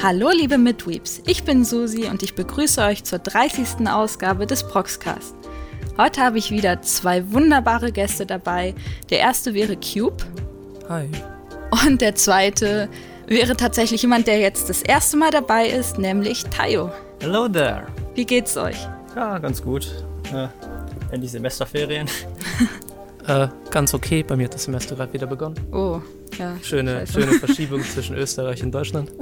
[0.00, 3.88] Hallo liebe Midweeps, ich bin Susi und ich begrüße euch zur 30.
[3.88, 5.34] Ausgabe des Proxcast.
[5.96, 8.76] Heute habe ich wieder zwei wunderbare Gäste dabei.
[9.10, 10.24] Der erste wäre Cube.
[10.88, 11.10] Hi.
[11.84, 12.88] Und der zweite
[13.26, 16.92] wäre tatsächlich jemand, der jetzt das erste Mal dabei ist, nämlich Tayo.
[17.20, 17.88] Hello there.
[18.14, 18.76] Wie geht's euch?
[19.16, 20.04] Ja, ganz gut.
[20.32, 20.46] Äh,
[21.10, 22.06] endlich Semesterferien.
[23.28, 25.54] Äh, ganz okay, bei mir hat das Semester gerade wieder begonnen.
[25.70, 26.00] Oh,
[26.38, 26.56] ja.
[26.62, 29.12] Schöne, schöne Verschiebung zwischen Österreich und Deutschland.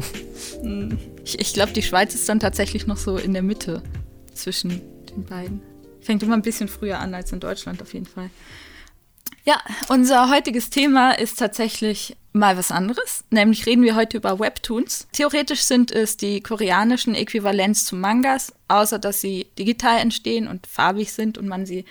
[1.25, 3.83] Ich, ich glaube, die Schweiz ist dann tatsächlich noch so in der Mitte
[4.35, 5.61] zwischen den beiden.
[6.01, 8.31] Fängt immer ein bisschen früher an als in Deutschland auf jeden Fall.
[9.45, 13.25] Ja, unser heutiges Thema ist tatsächlich mal was anderes.
[13.31, 15.07] Nämlich reden wir heute über Webtoons.
[15.13, 21.13] Theoretisch sind es die koreanischen Äquivalenz zu Mangas, außer dass sie digital entstehen und farbig
[21.13, 21.85] sind und man sie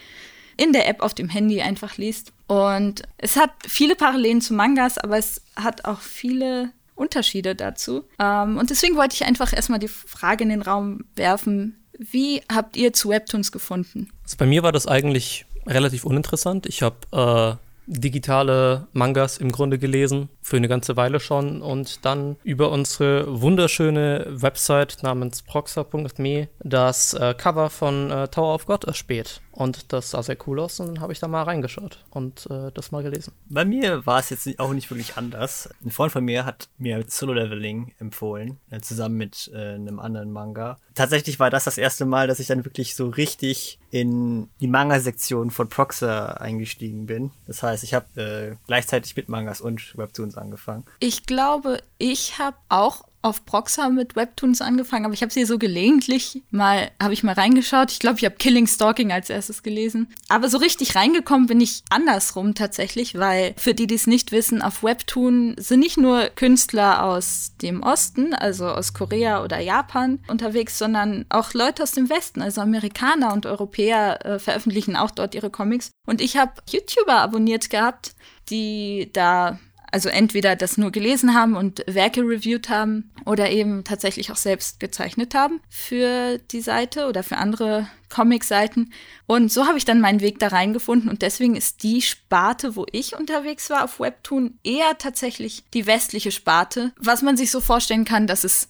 [0.57, 2.31] in der App auf dem Handy einfach liest.
[2.47, 8.05] Und es hat viele Parallelen zu Mangas, aber es hat auch viele Unterschiede dazu.
[8.19, 12.75] Ähm, und deswegen wollte ich einfach erstmal die Frage in den Raum werfen, wie habt
[12.75, 14.09] ihr zu Webtoons gefunden?
[14.23, 16.65] Also bei mir war das eigentlich relativ uninteressant.
[16.65, 22.35] Ich habe äh, digitale Mangas im Grunde gelesen, für eine ganze Weile schon und dann
[22.43, 29.41] über unsere wunderschöne Website namens proxa.me das äh, Cover von äh, Tower of God erspäht.
[29.55, 32.71] Und das sah sehr cool aus und dann habe ich da mal reingeschaut und äh,
[32.73, 33.33] das mal gelesen.
[33.49, 35.69] Bei mir war es jetzt auch nicht wirklich anders.
[35.83, 40.77] Ein Freund von mir hat mir Solo-Leveling empfohlen, äh, zusammen mit äh, einem anderen Manga.
[40.93, 45.51] Tatsächlich war das das erste Mal, dass ich dann wirklich so richtig in die Manga-Sektion
[45.51, 47.31] von Proxa eingestiegen bin.
[47.47, 50.83] Das heißt, ich habe äh, gleichzeitig mit Mangas und Webtoons angefangen.
[50.99, 55.57] Ich glaube, ich habe auch auf Proxa mit Webtoons angefangen, aber ich habe sie so
[55.57, 57.91] gelegentlich mal, habe ich mal reingeschaut.
[57.91, 60.13] Ich glaube, ich habe Killing Stalking als erstes gelesen.
[60.29, 64.61] Aber so richtig reingekommen bin ich andersrum tatsächlich, weil für die, die es nicht wissen,
[64.61, 70.77] auf Webtoon sind nicht nur Künstler aus dem Osten, also aus Korea oder Japan unterwegs,
[70.77, 75.49] sondern auch Leute aus dem Westen, also Amerikaner und Europäer äh, veröffentlichen auch dort ihre
[75.49, 75.89] Comics.
[76.05, 78.13] Und ich habe YouTuber abonniert gehabt,
[78.49, 79.59] die da
[79.95, 84.81] also entweder das nur gelesen haben und Werke reviewed haben oder eben tatsächlich auch selbst
[84.81, 88.91] gezeichnet haben für die Seite oder für andere Comic-Seiten.
[89.25, 92.85] Und so habe ich dann meinen Weg da reingefunden und deswegen ist die Sparte, wo
[92.91, 98.03] ich unterwegs war auf Webtoon, eher tatsächlich die westliche Sparte, was man sich so vorstellen
[98.03, 98.67] kann, dass es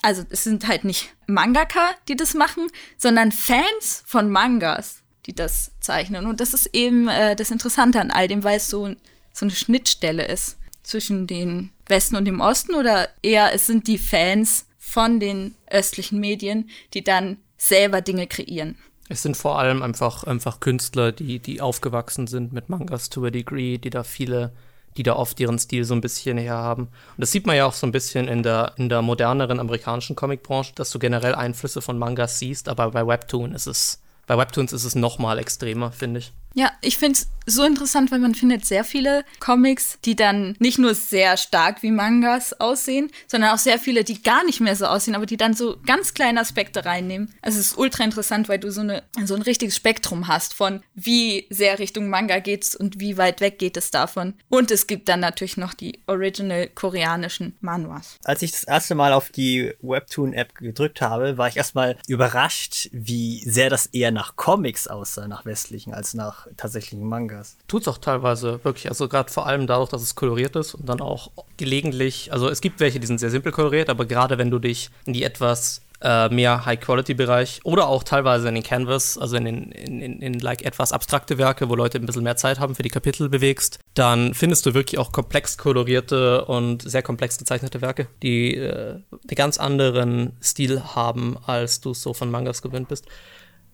[0.00, 2.68] also es sind halt nicht Mangaka, die das machen,
[2.98, 6.26] sondern Fans von Mangas, die das zeichnen.
[6.26, 8.94] Und das ist eben äh, das Interessante an all dem, weil es so
[9.32, 13.98] so eine Schnittstelle ist zwischen den Westen und dem Osten oder eher es sind die
[13.98, 18.76] Fans von den östlichen Medien, die dann selber Dinge kreieren.
[19.08, 23.30] Es sind vor allem einfach, einfach Künstler, die, die aufgewachsen sind mit Mangas to a
[23.30, 24.52] degree, die da viele,
[24.96, 26.84] die da oft ihren Stil so ein bisschen her haben.
[26.84, 30.16] Und das sieht man ja auch so ein bisschen in der, in der moderneren amerikanischen
[30.16, 34.72] Comicbranche, dass du generell Einflüsse von Mangas siehst, aber bei Webtoon ist es, bei Webtoons
[34.72, 36.32] ist es noch mal extremer, finde ich.
[36.54, 40.78] Ja, ich finde es so interessant, weil man findet sehr viele Comics, die dann nicht
[40.78, 44.86] nur sehr stark wie Mangas aussehen, sondern auch sehr viele, die gar nicht mehr so
[44.86, 47.32] aussehen, aber die dann so ganz kleine Aspekte reinnehmen.
[47.42, 50.82] Also es ist ultra interessant, weil du so, eine, so ein richtiges Spektrum hast von
[50.94, 54.34] wie sehr Richtung Manga geht's und wie weit weg geht es davon.
[54.48, 58.18] Und es gibt dann natürlich noch die original koreanischen Manuas.
[58.24, 63.40] Als ich das erste Mal auf die Webtoon-App gedrückt habe, war ich erstmal überrascht, wie
[63.40, 67.56] sehr das eher nach Comics aussah, nach westlichen, als nach tatsächlichen Mangas.
[67.68, 71.00] Tut's auch teilweise wirklich, also gerade vor allem dadurch, dass es koloriert ist und dann
[71.00, 74.58] auch gelegentlich, also es gibt welche, die sind sehr simpel koloriert, aber gerade wenn du
[74.58, 79.44] dich in die etwas äh, mehr High-Quality-Bereich oder auch teilweise in den Canvas, also in,
[79.44, 82.74] den, in, in, in like etwas abstrakte Werke, wo Leute ein bisschen mehr Zeit haben
[82.74, 87.80] für die Kapitel bewegst, dann findest du wirklich auch komplex kolorierte und sehr komplex gezeichnete
[87.80, 92.88] Werke, die äh, einen ganz anderen Stil haben, als du es so von Mangas gewöhnt
[92.88, 93.06] bist.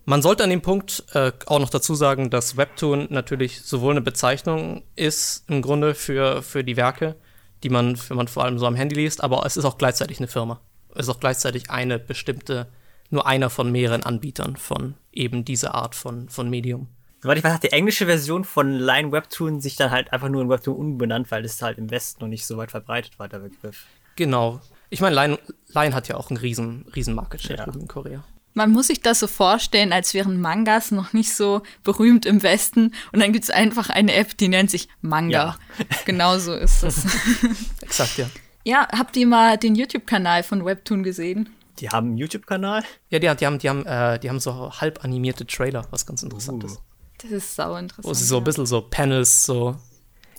[0.08, 4.00] Man sollte an dem Punkt äh, auch noch dazu sagen, dass Webtoon natürlich sowohl eine
[4.00, 7.16] Bezeichnung ist im Grunde für, für die Werke,
[7.62, 10.16] die man, für man vor allem so am Handy liest, aber es ist auch gleichzeitig
[10.16, 10.62] eine Firma.
[10.94, 12.68] Es ist auch gleichzeitig eine bestimmte,
[13.10, 16.88] nur einer von mehreren Anbietern von eben dieser Art von, von Medium.
[17.20, 20.40] Soweit ich weiß, hat die englische Version von Line Webtoon sich dann halt einfach nur
[20.40, 23.40] in Webtoon umbenannt, weil es halt im Westen noch nicht so weit verbreitet war, der
[23.40, 23.84] Begriff.
[24.16, 24.62] Genau.
[24.88, 25.38] Ich meine, Line,
[25.74, 27.74] Line hat ja auch einen riesen, riesen Market Share Ja.
[27.74, 28.24] in Korea.
[28.58, 32.92] Man muss sich das so vorstellen, als wären Mangas noch nicht so berühmt im Westen
[33.12, 35.56] und dann gibt es einfach eine App, die nennt sich Manga.
[36.06, 37.04] Genau so ist es.
[37.82, 38.26] Exakt, ja.
[38.64, 41.50] ja, habt ihr mal den YouTube-Kanal von Webtoon gesehen?
[41.78, 42.82] Die haben einen YouTube-Kanal.
[43.10, 46.24] Ja, die, die haben, die haben, äh, die haben so halb animierte Trailer, was ganz
[46.24, 46.66] interessant Uh.
[46.66, 46.80] ist.
[47.18, 48.08] Das ist sau interessant.
[48.08, 48.44] Wo sie so ein ja.
[48.44, 49.76] bisschen so Panels so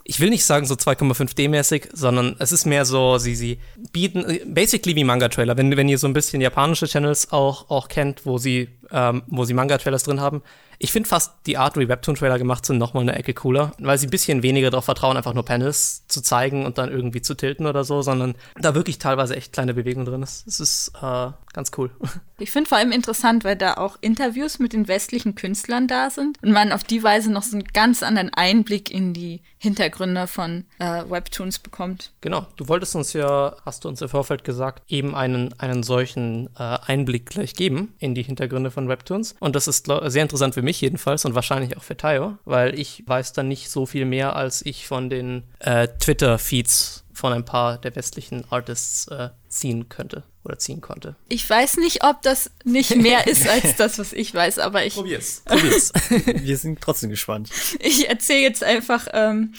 [0.09, 3.59] ich will nicht sagen so 2,5D-mäßig, sondern es ist mehr so, sie, sie
[3.91, 5.56] bieten, basically wie Manga-Trailer.
[5.56, 9.45] Wenn, wenn ihr so ein bisschen japanische Channels auch, auch kennt, wo sie, ähm, wo
[9.45, 10.41] sie Manga-Trailers drin haben,
[10.79, 14.07] ich finde fast die Art, wie Webtoon-Trailer gemacht sind, nochmal eine Ecke cooler, weil sie
[14.07, 17.67] ein bisschen weniger darauf vertrauen, einfach nur Panels zu zeigen und dann irgendwie zu tilten
[17.67, 20.47] oder so, sondern da wirklich teilweise echt kleine Bewegungen drin ist.
[20.47, 21.90] Es ist äh, ganz cool.
[22.42, 26.42] Ich finde vor allem interessant, weil da auch Interviews mit den westlichen Künstlern da sind
[26.42, 30.63] und man auf die Weise noch so einen ganz anderen Einblick in die Hintergründe von
[30.80, 32.13] äh, Webtoons bekommt.
[32.22, 36.48] Genau, du wolltest uns ja, hast du uns im Vorfeld gesagt, eben einen, einen solchen
[36.57, 39.36] äh, Einblick gleich geben in die Hintergründe von Webtoons.
[39.40, 43.04] Und das ist sehr interessant für mich jedenfalls und wahrscheinlich auch für Tayo, weil ich
[43.06, 47.77] weiß dann nicht so viel mehr, als ich von den äh, Twitter-Feeds von ein paar
[47.77, 51.16] der westlichen Artists äh, ziehen könnte oder ziehen konnte.
[51.27, 54.95] Ich weiß nicht, ob das nicht mehr ist als das, was ich weiß, aber ich.
[54.95, 55.42] Probier's.
[55.45, 55.92] Probier's.
[56.10, 57.50] Wir sind trotzdem gespannt.
[57.80, 59.07] Ich erzähle jetzt einfach.
[59.13, 59.54] Ähm,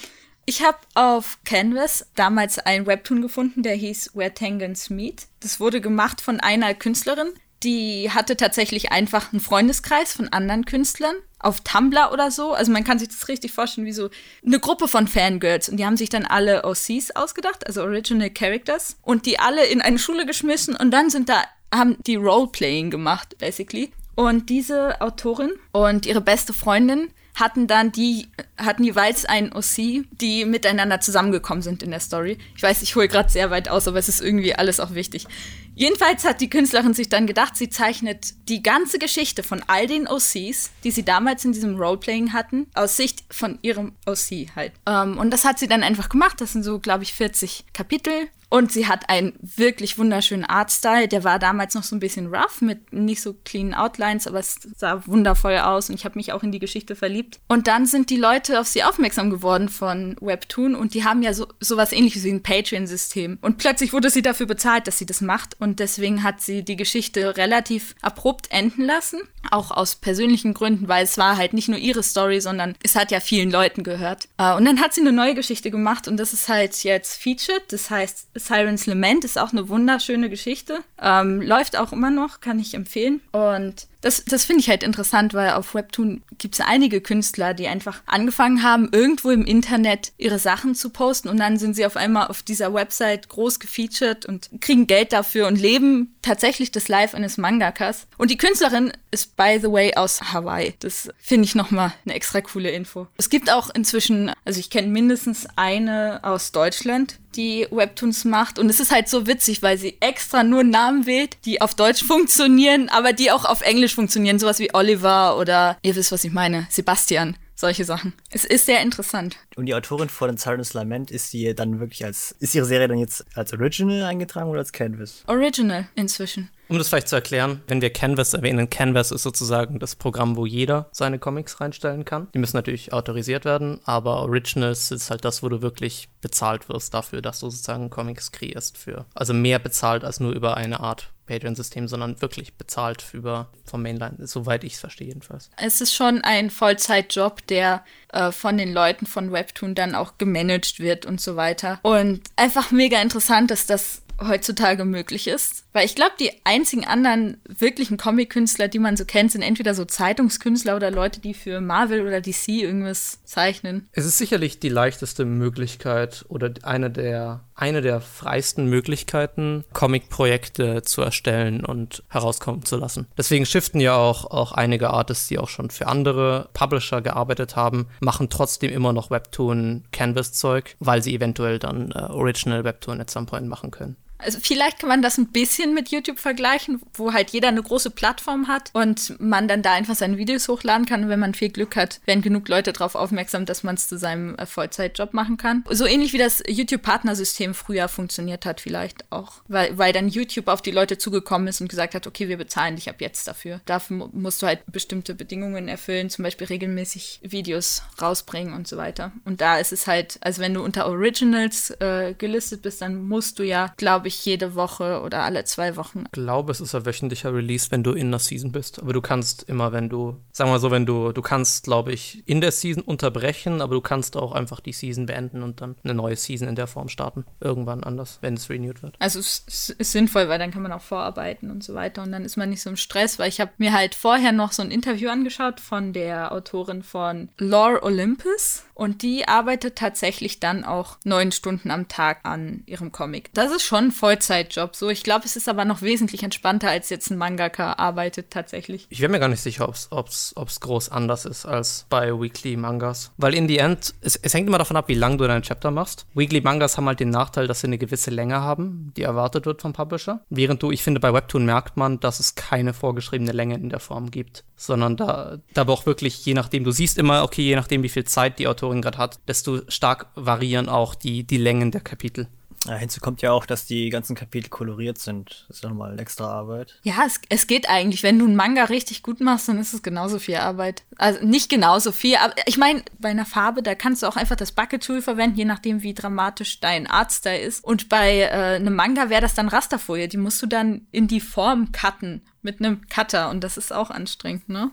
[0.45, 5.27] ich habe auf Canvas damals ein Webtoon gefunden, der hieß Where Tangents Meet.
[5.39, 7.31] Das wurde gemacht von einer Künstlerin,
[7.63, 12.53] die hatte tatsächlich einfach einen Freundeskreis von anderen Künstlern auf Tumblr oder so.
[12.53, 14.09] Also man kann sich das richtig vorstellen wie so
[14.45, 15.69] eine Gruppe von Fangirls.
[15.69, 18.97] Und die haben sich dann alle OCs ausgedacht, also Original Characters.
[19.01, 21.43] Und die alle in eine Schule geschmissen und dann sind da,
[21.73, 23.91] haben die Roleplaying gemacht, basically.
[24.15, 28.27] Und diese Autorin und ihre beste Freundin hatten dann die,
[28.57, 32.37] hatten jeweils einen OC, die miteinander zusammengekommen sind in der Story.
[32.55, 35.27] Ich weiß, ich hole gerade sehr weit aus, aber es ist irgendwie alles auch wichtig.
[35.75, 40.07] Jedenfalls hat die Künstlerin sich dann gedacht, sie zeichnet die ganze Geschichte von all den
[40.07, 44.73] OCs, die sie damals in diesem Roleplaying hatten, aus Sicht von ihrem OC halt.
[44.85, 46.41] Ähm, und das hat sie dann einfach gemacht.
[46.41, 48.29] Das sind so, glaube ich, 40 Kapitel.
[48.51, 51.07] Und sie hat einen wirklich wunderschönen Artstyle.
[51.07, 54.59] Der war damals noch so ein bisschen rough mit nicht so clean Outlines, aber es
[54.75, 57.39] sah wundervoll aus und ich habe mich auch in die Geschichte verliebt.
[57.47, 61.33] Und dann sind die Leute auf sie aufmerksam geworden von Webtoon und die haben ja
[61.33, 63.37] so sowas ähnliches wie ein Patreon-System.
[63.39, 66.75] Und plötzlich wurde sie dafür bezahlt, dass sie das macht und deswegen hat sie die
[66.75, 69.21] Geschichte relativ abrupt enden lassen.
[69.49, 73.11] Auch aus persönlichen Gründen, weil es war halt nicht nur ihre Story, sondern es hat
[73.11, 74.27] ja vielen Leuten gehört.
[74.37, 77.63] Äh, und dann hat sie eine neue Geschichte gemacht und das ist halt jetzt featured.
[77.69, 80.79] Das heißt, Sirens Lament ist auch eine wunderschöne Geschichte.
[81.01, 83.21] Ähm, läuft auch immer noch, kann ich empfehlen.
[83.31, 87.67] Und das, das finde ich halt interessant, weil auf Webtoon gibt es einige Künstler, die
[87.67, 91.95] einfach angefangen haben, irgendwo im Internet ihre Sachen zu posten und dann sind sie auf
[91.95, 97.15] einmal auf dieser Website groß gefeatured und kriegen Geld dafür und leben tatsächlich das Life
[97.15, 98.07] eines Mangakas.
[98.17, 100.73] Und die Künstlerin ist, by the way, aus Hawaii.
[100.79, 103.07] Das finde ich nochmal eine extra coole Info.
[103.17, 108.59] Es gibt auch inzwischen, also ich kenne mindestens eine aus Deutschland, die Webtoons macht.
[108.59, 112.03] Und es ist halt so witzig, weil sie extra nur Namen wählt, die auf Deutsch
[112.03, 114.39] funktionieren, aber die auch auf Englisch funktionieren.
[114.39, 117.37] Sowas wie Oliver oder, ihr wisst, was ich meine, Sebastian.
[117.55, 118.13] Solche Sachen.
[118.31, 119.37] Es ist sehr interessant.
[119.55, 122.97] Und die Autorin von Silence Lament, ist die dann wirklich als, ist ihre Serie dann
[122.97, 125.23] jetzt als Original eingetragen oder als Canvas?
[125.27, 126.49] Original inzwischen.
[126.71, 130.45] Um das vielleicht zu erklären, wenn wir Canvas erwähnen, Canvas ist sozusagen das Programm, wo
[130.45, 132.29] jeder seine Comics reinstellen kann.
[132.33, 136.93] Die müssen natürlich autorisiert werden, aber Originals ist halt das, wo du wirklich bezahlt wirst
[136.93, 139.05] dafür, dass du sozusagen Comics kreierst für.
[139.13, 144.25] Also mehr bezahlt als nur über eine Art Patreon-System, sondern wirklich bezahlt über vom Mainline,
[144.25, 145.49] soweit ich es verstehe jedenfalls.
[145.57, 147.83] Es ist schon ein Vollzeitjob, der
[148.13, 151.79] äh, von den Leuten von Webtoon dann auch gemanagt wird und so weiter.
[151.83, 155.65] Und einfach mega interessant, dass das heutzutage möglich ist.
[155.73, 159.85] Weil ich glaube, die einzigen anderen wirklichen Comic-Künstler, die man so kennt, sind entweder so
[159.85, 163.87] Zeitungskünstler oder Leute, die für Marvel oder DC irgendwas zeichnen.
[163.93, 171.01] Es ist sicherlich die leichteste Möglichkeit oder eine der, eine der freisten Möglichkeiten, Comic-Projekte zu
[171.01, 173.07] erstellen und herauskommen zu lassen.
[173.17, 177.87] Deswegen shiften ja auch, auch einige Artists, die auch schon für andere Publisher gearbeitet haben,
[178.01, 183.47] machen trotzdem immer noch Webtoon-Canvas-Zeug, weil sie eventuell dann äh, Original Webtoon at some point
[183.47, 183.95] machen können.
[184.23, 187.89] Also vielleicht kann man das ein bisschen mit YouTube vergleichen, wo halt jeder eine große
[187.89, 191.03] Plattform hat und man dann da einfach seine Videos hochladen kann.
[191.03, 193.97] Und wenn man viel Glück hat, werden genug Leute darauf aufmerksam, dass man es zu
[193.97, 195.63] seinem äh, Vollzeitjob machen kann.
[195.69, 199.41] So ähnlich wie das YouTube-Partnersystem früher funktioniert hat, vielleicht auch.
[199.47, 202.75] Weil, weil dann YouTube auf die Leute zugekommen ist und gesagt hat, okay, wir bezahlen
[202.75, 203.61] dich ab jetzt dafür.
[203.65, 209.11] Dafür musst du halt bestimmte Bedingungen erfüllen, zum Beispiel regelmäßig Videos rausbringen und so weiter.
[209.25, 213.39] Und da ist es halt, also wenn du unter Originals äh, gelistet bist, dann musst
[213.39, 216.03] du ja, glaube ich, ich, jede Woche oder alle zwei Wochen.
[216.05, 218.81] Ich glaube, es ist ein wöchentlicher Release, wenn du in der Season bist.
[218.81, 221.91] Aber du kannst immer, wenn du, sagen wir mal so, wenn du, du kannst, glaube
[221.93, 225.75] ich, in der Season unterbrechen, aber du kannst auch einfach die Season beenden und dann
[225.83, 227.25] eine neue Season in der Form starten.
[227.39, 228.95] Irgendwann anders, wenn es renewed wird.
[228.99, 229.45] Also es,
[229.77, 232.49] ist sinnvoll, weil dann kann man auch vorarbeiten und so weiter und dann ist man
[232.49, 235.59] nicht so im Stress, weil ich habe mir halt vorher noch so ein Interview angeschaut
[235.59, 241.87] von der Autorin von Lore Olympus und die arbeitet tatsächlich dann auch neun Stunden am
[241.87, 243.29] Tag an ihrem Comic.
[243.33, 244.75] Das ist schon Vollzeitjob.
[244.75, 248.87] So, ich glaube, es ist aber noch wesentlich entspannter, als jetzt ein Mangaka arbeitet tatsächlich.
[248.89, 253.11] Ich wäre mir gar nicht sicher, ob es groß anders ist als bei Weekly Mangas.
[253.17, 255.69] Weil in the end, es, es hängt immer davon ab, wie lang du dein Chapter
[255.69, 256.07] machst.
[256.15, 259.61] Weekly Mangas haben halt den Nachteil, dass sie eine gewisse Länge haben, die erwartet wird
[259.61, 260.21] vom Publisher.
[260.31, 263.79] Während du, ich finde, bei Webtoon merkt man, dass es keine vorgeschriebene Länge in der
[263.79, 264.45] Form gibt.
[264.55, 268.05] Sondern da, da auch wirklich, je nachdem, du siehst immer, okay, je nachdem, wie viel
[268.05, 272.27] Zeit die Autorin gerade hat, desto stark variieren auch die, die Längen der Kapitel.
[272.67, 275.45] Ja, hinzu kommt ja auch, dass die ganzen Kapitel koloriert sind.
[275.47, 276.79] Das ist ja nochmal extra Arbeit.
[276.83, 278.03] Ja, es, es geht eigentlich.
[278.03, 280.83] Wenn du einen Manga richtig gut machst, dann ist es genauso viel Arbeit.
[280.97, 284.35] Also nicht genauso viel, aber ich meine, bei einer Farbe, da kannst du auch einfach
[284.35, 286.87] das Bucket Tool verwenden, je nachdem, wie dramatisch dein
[287.23, 287.63] da ist.
[287.63, 290.07] Und bei äh, einem Manga wäre das dann Rasterfolie.
[290.07, 293.29] Die musst du dann in die Form cutten mit einem Cutter.
[293.31, 294.71] Und das ist auch anstrengend, ne?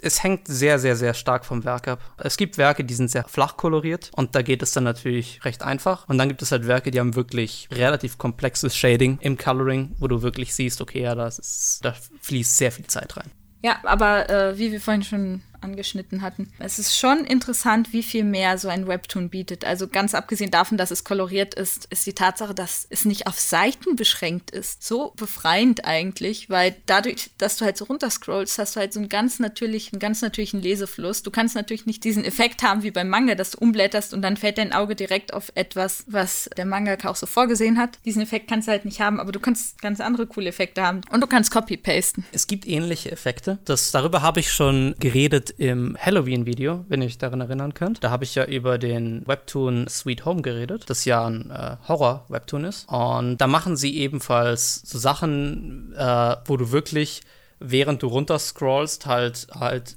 [0.00, 2.00] Es hängt sehr, sehr, sehr stark vom Werk ab.
[2.18, 5.62] Es gibt Werke, die sind sehr flach koloriert und da geht es dann natürlich recht
[5.62, 6.08] einfach.
[6.08, 10.08] Und dann gibt es halt Werke, die haben wirklich relativ komplexes Shading im Coloring, wo
[10.08, 13.30] du wirklich siehst, okay, ja, das ist, da fließt sehr viel Zeit rein.
[13.62, 16.50] Ja, aber äh, wie wir vorhin schon angeschnitten hatten.
[16.58, 19.64] Es ist schon interessant, wie viel mehr so ein Webtoon bietet.
[19.64, 23.38] Also ganz abgesehen davon, dass es koloriert ist, ist die Tatsache, dass es nicht auf
[23.38, 24.82] Seiten beschränkt ist.
[24.82, 29.08] So befreiend eigentlich, weil dadurch, dass du halt so runterscrollst, hast du halt so einen
[29.08, 31.22] ganz natürlichen, ganz natürlichen Lesefluss.
[31.22, 34.36] Du kannst natürlich nicht diesen Effekt haben wie beim Manga, dass du umblätterst und dann
[34.36, 37.98] fällt dein Auge direkt auf etwas, was der Mangaka auch so vorgesehen hat.
[38.04, 41.00] Diesen Effekt kannst du halt nicht haben, aber du kannst ganz andere coole Effekte haben
[41.10, 42.24] und du kannst copy-pasten.
[42.32, 43.58] Es gibt ähnliche Effekte.
[43.64, 48.02] Das, darüber habe ich schon geredet im Halloween-Video, wenn ihr euch daran erinnern könnt.
[48.04, 52.64] Da habe ich ja über den Webtoon Sweet Home geredet, das ja ein äh, Horror-Webtoon
[52.64, 52.88] ist.
[52.88, 57.22] Und da machen sie ebenfalls so Sachen, äh, wo du wirklich,
[57.58, 59.96] während du runterscrollst, halt halt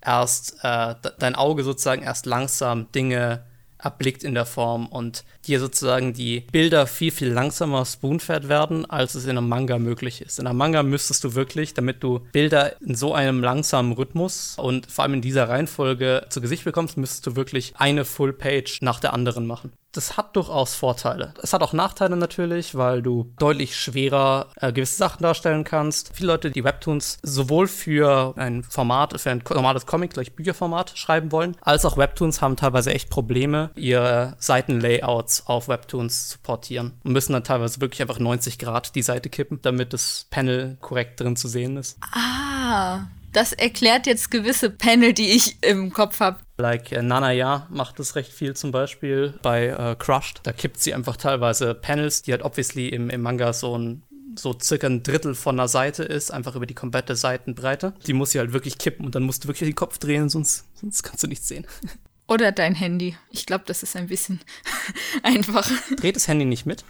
[0.00, 3.44] erst äh, dein Auge sozusagen erst langsam Dinge
[3.82, 9.14] erblickt in der Form und dir sozusagen die Bilder viel, viel langsamer spoonfed werden, als
[9.14, 10.38] es in einem Manga möglich ist.
[10.38, 14.90] In einem Manga müsstest du wirklich, damit du Bilder in so einem langsamen Rhythmus und
[14.90, 19.00] vor allem in dieser Reihenfolge zu Gesicht bekommst, müsstest du wirklich eine Full Page nach
[19.00, 21.34] der anderen machen das hat durchaus Vorteile.
[21.42, 26.12] Es hat auch Nachteile natürlich, weil du deutlich schwerer äh, gewisse Sachen darstellen kannst.
[26.14, 31.32] Viele Leute, die Webtoons sowohl für ein Format, für ein normales Comic, gleich Bücherformat schreiben
[31.32, 37.12] wollen, als auch Webtoons haben teilweise echt Probleme, ihre Seitenlayouts auf Webtoons zu portieren und
[37.12, 41.36] müssen dann teilweise wirklich einfach 90 Grad die Seite kippen, damit das Panel korrekt drin
[41.36, 41.98] zu sehen ist.
[42.14, 46.38] Ah, das erklärt jetzt gewisse Panel, die ich im Kopf habe.
[46.60, 50.40] Like äh, Nanaya macht das recht viel zum Beispiel bei äh, Crushed.
[50.44, 54.02] Da kippt sie einfach teilweise Panels, die halt obviously im, im Manga so ein
[54.36, 57.94] so circa ein Drittel von der Seite ist, einfach über die komplette Seitenbreite.
[58.06, 60.66] Die muss sie halt wirklich kippen und dann musst du wirklich den Kopf drehen, sonst,
[60.74, 61.66] sonst kannst du nichts sehen.
[62.28, 63.16] Oder dein Handy.
[63.32, 64.38] Ich glaube, das ist ein bisschen
[65.24, 65.74] einfacher.
[65.96, 66.84] Dreht das Handy nicht mit?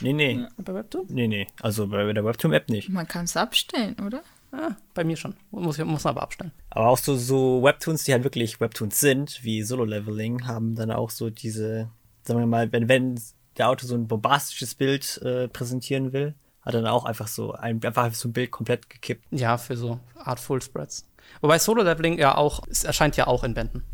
[0.00, 0.44] Nee, nee.
[0.58, 1.06] Bei Webtoon?
[1.08, 1.46] Nee, nee.
[1.62, 2.90] Also bei der Webtoon-App nicht.
[2.90, 4.22] Man kann es abstellen, oder?
[4.52, 5.34] Ah, bei mir schon.
[5.50, 6.52] Muss, muss man aber abstellen.
[6.70, 11.10] Aber auch so, so Webtoons, die halt wirklich Webtoons sind, wie Solo-Leveling, haben dann auch
[11.10, 11.90] so diese,
[12.22, 13.18] sagen wir mal, wenn, wenn
[13.56, 17.52] der Autor so ein bombastisches Bild äh, präsentieren will, hat er dann auch einfach so
[17.52, 19.26] ein, einfach so ein Bild komplett gekippt.
[19.30, 21.08] Ja, für so Art Full Spreads.
[21.40, 23.84] Wobei Solo-Leveling ja auch, es erscheint ja auch in Bänden.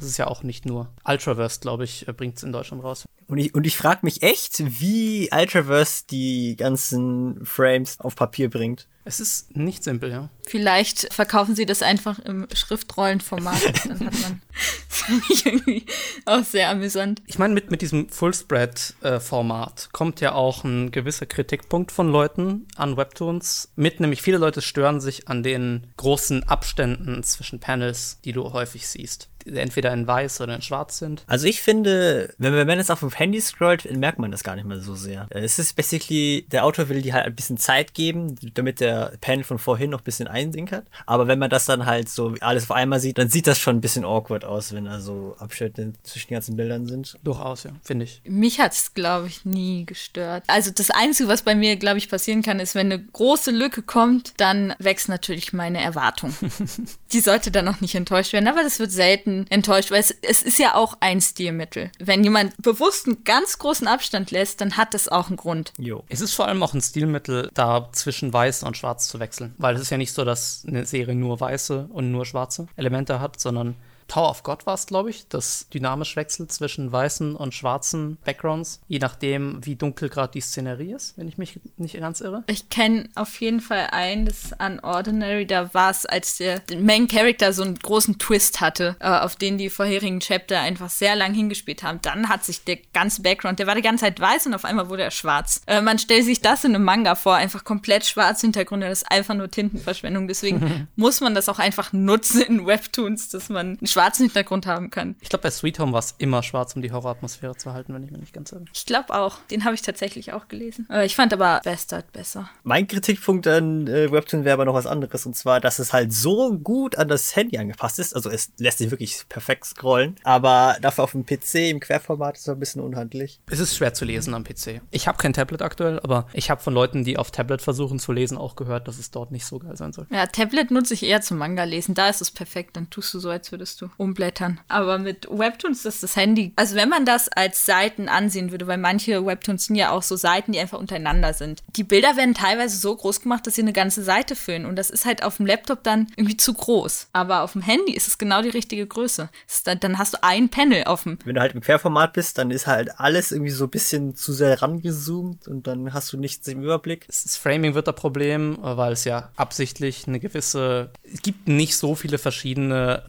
[0.00, 0.88] Das ist ja auch nicht nur.
[1.04, 3.06] Ultraverse, glaube ich, äh, bringt es in Deutschland raus.
[3.26, 8.88] Und ich, und ich frage mich echt, wie Ultraverse die ganzen Frames auf Papier bringt.
[9.10, 10.28] Es ist nicht simpel, ja.
[10.46, 13.60] Vielleicht verkaufen sie das einfach im Schriftrollenformat.
[13.88, 14.42] Dann hat man.
[14.90, 15.86] Das finde ich irgendwie
[16.26, 17.22] auch sehr amüsant.
[17.26, 22.66] Ich meine, mit, mit diesem Fullspread-Format äh, kommt ja auch ein gewisser Kritikpunkt von Leuten
[22.76, 28.32] an Webtoons mit, nämlich viele Leute stören sich an den großen Abständen zwischen Panels, die
[28.32, 31.24] du häufig siehst entweder in weiß oder in schwarz sind.
[31.26, 34.66] Also ich finde, wenn man jetzt auf dem Handy scrollt, merkt man das gar nicht
[34.66, 35.26] mehr so sehr.
[35.30, 39.44] Es ist basically, der Autor will dir halt ein bisschen Zeit geben, damit der Panel
[39.44, 40.86] von vorhin noch ein bisschen einsinkert.
[41.06, 43.76] Aber wenn man das dann halt so alles auf einmal sieht, dann sieht das schon
[43.76, 47.16] ein bisschen awkward aus, wenn da so Abschnitte zwischen den ganzen Bildern sind.
[47.22, 48.22] Durchaus, ja, finde ich.
[48.24, 50.44] Mich hat es, glaube ich, nie gestört.
[50.46, 53.82] Also das Einzige, was bei mir, glaube ich, passieren kann, ist, wenn eine große Lücke
[53.82, 56.34] kommt, dann wächst natürlich meine Erwartung.
[57.12, 60.42] Die sollte dann auch nicht enttäuscht werden, aber das wird selten enttäuscht, weil es, es
[60.42, 61.90] ist ja auch ein Stilmittel.
[61.98, 65.72] Wenn jemand bewusst einen ganz großen Abstand lässt, dann hat das auch einen Grund.
[65.78, 66.04] Jo.
[66.08, 69.54] Es ist vor allem auch ein Stilmittel, da zwischen weiß und schwarz zu wechseln.
[69.58, 73.20] Weil es ist ja nicht so, dass eine Serie nur weiße und nur schwarze Elemente
[73.20, 73.76] hat, sondern
[74.10, 78.80] Tower of God war es, glaube ich, das dynamisch wechselt zwischen weißen und schwarzen Backgrounds,
[78.88, 82.42] je nachdem, wie dunkel gerade die Szenerie ist, wenn ich mich nicht ganz irre.
[82.48, 87.52] Ich kenne auf jeden Fall ein, das Unordinary, da war es, als der Main Character
[87.52, 91.84] so einen großen Twist hatte, äh, auf den die vorherigen Chapter einfach sehr lang hingespielt
[91.84, 92.00] haben.
[92.02, 94.88] Dann hat sich der ganze Background, der war die ganze Zeit weiß und auf einmal
[94.88, 95.62] wurde er schwarz.
[95.66, 99.10] Äh, man stellt sich das in einem Manga vor, einfach komplett schwarz Hintergrund, das ist
[99.12, 100.26] einfach nur Tintenverschwendung.
[100.26, 104.90] Deswegen muss man das auch einfach nutzen in Webtoons, dass man einen schwarzen Hintergrund haben
[104.90, 105.16] kann.
[105.20, 108.04] Ich glaube, bei Sweet Home war es immer schwarz, um die Horroratmosphäre zu halten, wenn
[108.04, 108.64] ich mir nicht ganz irre.
[108.72, 109.38] Ich glaube auch.
[109.50, 110.86] Den habe ich tatsächlich auch gelesen.
[110.90, 112.48] Äh, ich fand aber Bastard besser.
[112.62, 115.26] Mein Kritikpunkt an äh, Webtoon wäre aber noch was anderes.
[115.26, 118.14] Und zwar, dass es halt so gut an das Handy angepasst ist.
[118.14, 120.16] Also es lässt sich wirklich perfekt scrollen.
[120.24, 123.40] Aber dafür auf dem PC im Querformat ist es ein bisschen unhandlich.
[123.50, 124.80] Es ist schwer zu lesen am PC.
[124.90, 128.12] Ich habe kein Tablet aktuell, aber ich habe von Leuten, die auf Tablet versuchen zu
[128.12, 130.06] lesen, auch gehört, dass es dort nicht so geil sein soll.
[130.10, 131.94] Ja, Tablet nutze ich eher zum Manga lesen.
[131.94, 132.76] Da ist es perfekt.
[132.76, 134.60] Dann tust du so, als würdest du umblättern.
[134.68, 136.52] Aber mit Webtoons ist das Handy.
[136.56, 140.16] Also wenn man das als Seiten ansehen würde, weil manche Webtoons sind ja auch so
[140.16, 141.62] Seiten, die einfach untereinander sind.
[141.76, 144.66] Die Bilder werden teilweise so groß gemacht, dass sie eine ganze Seite füllen.
[144.66, 147.08] Und das ist halt auf dem Laptop dann irgendwie zu groß.
[147.12, 149.28] Aber auf dem Handy ist es genau die richtige Größe.
[149.64, 151.18] Dann, dann hast du ein Panel auf dem.
[151.24, 154.32] Wenn du halt im Querformat bist, dann ist halt alles irgendwie so ein bisschen zu
[154.32, 157.06] sehr rangezoomt und dann hast du nichts im Überblick.
[157.06, 160.90] Das Framing wird ein Problem, weil es ja absichtlich eine gewisse.
[161.02, 163.04] Es gibt nicht so viele verschiedene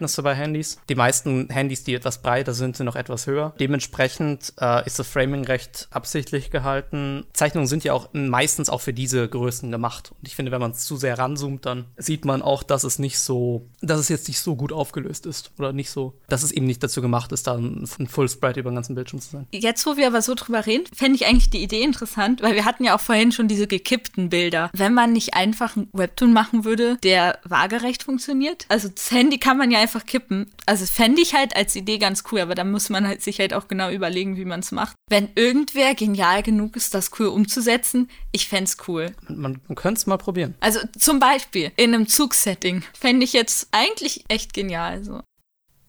[0.00, 0.78] Seitenverhältnisse bei Handys.
[0.88, 3.54] Die meisten Handys, die etwas breiter sind, sind noch etwas höher.
[3.60, 7.24] Dementsprechend äh, ist das Framing recht absichtlich gehalten.
[7.32, 10.12] Zeichnungen sind ja auch meistens auch für diese Größen gemacht.
[10.12, 12.98] Und ich finde, wenn man es zu sehr ranzoomt, dann sieht man auch, dass es
[12.98, 15.52] nicht so, dass es jetzt nicht so gut aufgelöst ist.
[15.58, 18.70] Oder nicht so, dass es eben nicht dazu gemacht ist, dann ein Full Sprite über
[18.70, 19.46] den ganzen Bildschirm zu sein.
[19.52, 22.64] Jetzt, wo wir aber so drüber reden, fände ich eigentlich die Idee interessant, weil wir
[22.64, 24.70] hatten ja auch vorhin schon diese gekippten Bilder.
[24.72, 28.66] Wenn man nicht einfach einen Webtoon machen würde, der waagerecht funktioniert.
[28.68, 30.52] Also das Handy kann man ja einfach kippen.
[30.66, 33.54] Also fände ich halt als Idee ganz cool, aber da muss man halt sich halt
[33.54, 34.94] auch genau überlegen, wie man es macht.
[35.08, 39.12] Wenn irgendwer genial genug ist, das cool umzusetzen, ich fände es cool.
[39.28, 40.54] Man, man könnte es mal probieren.
[40.60, 45.02] Also zum Beispiel in einem Zugsetting fände ich jetzt eigentlich echt genial.
[45.02, 45.20] So.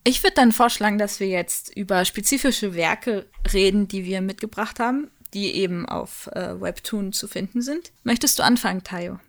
[0.04, 5.12] Ich würde dann vorschlagen, dass wir jetzt über spezifische Werke reden, die wir mitgebracht haben,
[5.34, 7.92] die eben auf äh, Webtoon zu finden sind.
[8.04, 9.20] Möchtest du anfangen, Tayo?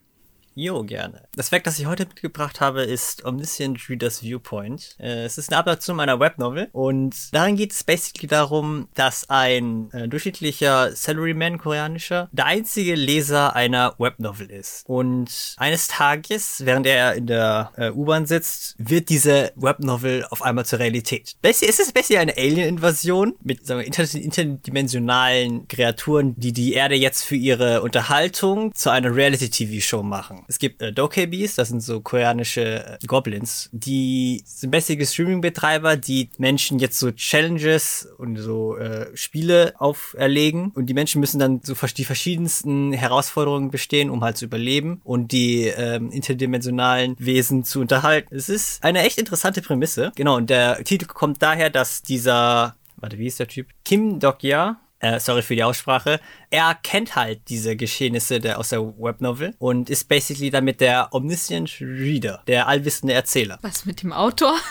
[0.55, 1.23] Jo, gerne.
[1.35, 4.97] Das Werk, das ich heute mitgebracht habe, ist Omniscient Reader's Viewpoint.
[4.99, 9.91] Äh, es ist eine Adaption meiner Webnovel und darin geht es basically darum, dass ein
[9.93, 14.85] äh, durchschnittlicher Salaryman, koreanischer, der einzige Leser einer Webnovel ist.
[14.87, 20.67] Und eines Tages, während er in der äh, U-Bahn sitzt, wird diese Webnovel auf einmal
[20.67, 21.35] zur Realität.
[21.41, 26.95] Basically, es ist basically eine Alien-Invasion mit sagen wir, inter interdimensionalen Kreaturen, die die Erde
[26.95, 30.42] jetzt für ihre Unterhaltung zu einer Reality-TV-Show machen.
[30.49, 36.31] Es gibt äh, Dokebis, das sind so koreanische äh, Goblins, die sind bessere Streaming-Betreiber, die
[36.39, 41.75] Menschen jetzt so Challenges und so äh, Spiele auferlegen und die Menschen müssen dann so
[41.97, 48.35] die verschiedensten Herausforderungen bestehen, um halt zu überleben und die ähm, interdimensionalen Wesen zu unterhalten.
[48.35, 50.13] Es ist eine echt interessante Prämisse.
[50.15, 53.67] Genau, und der Titel kommt daher, dass dieser warte, wie ist der Typ?
[53.85, 58.81] Kim Dok-ya, äh, sorry für die Aussprache, er kennt halt diese Geschehnisse der, aus der
[58.81, 63.59] Webnovel und ist basically damit der Omniscient Reader, der allwissende Erzähler.
[63.63, 64.57] Was mit dem Autor?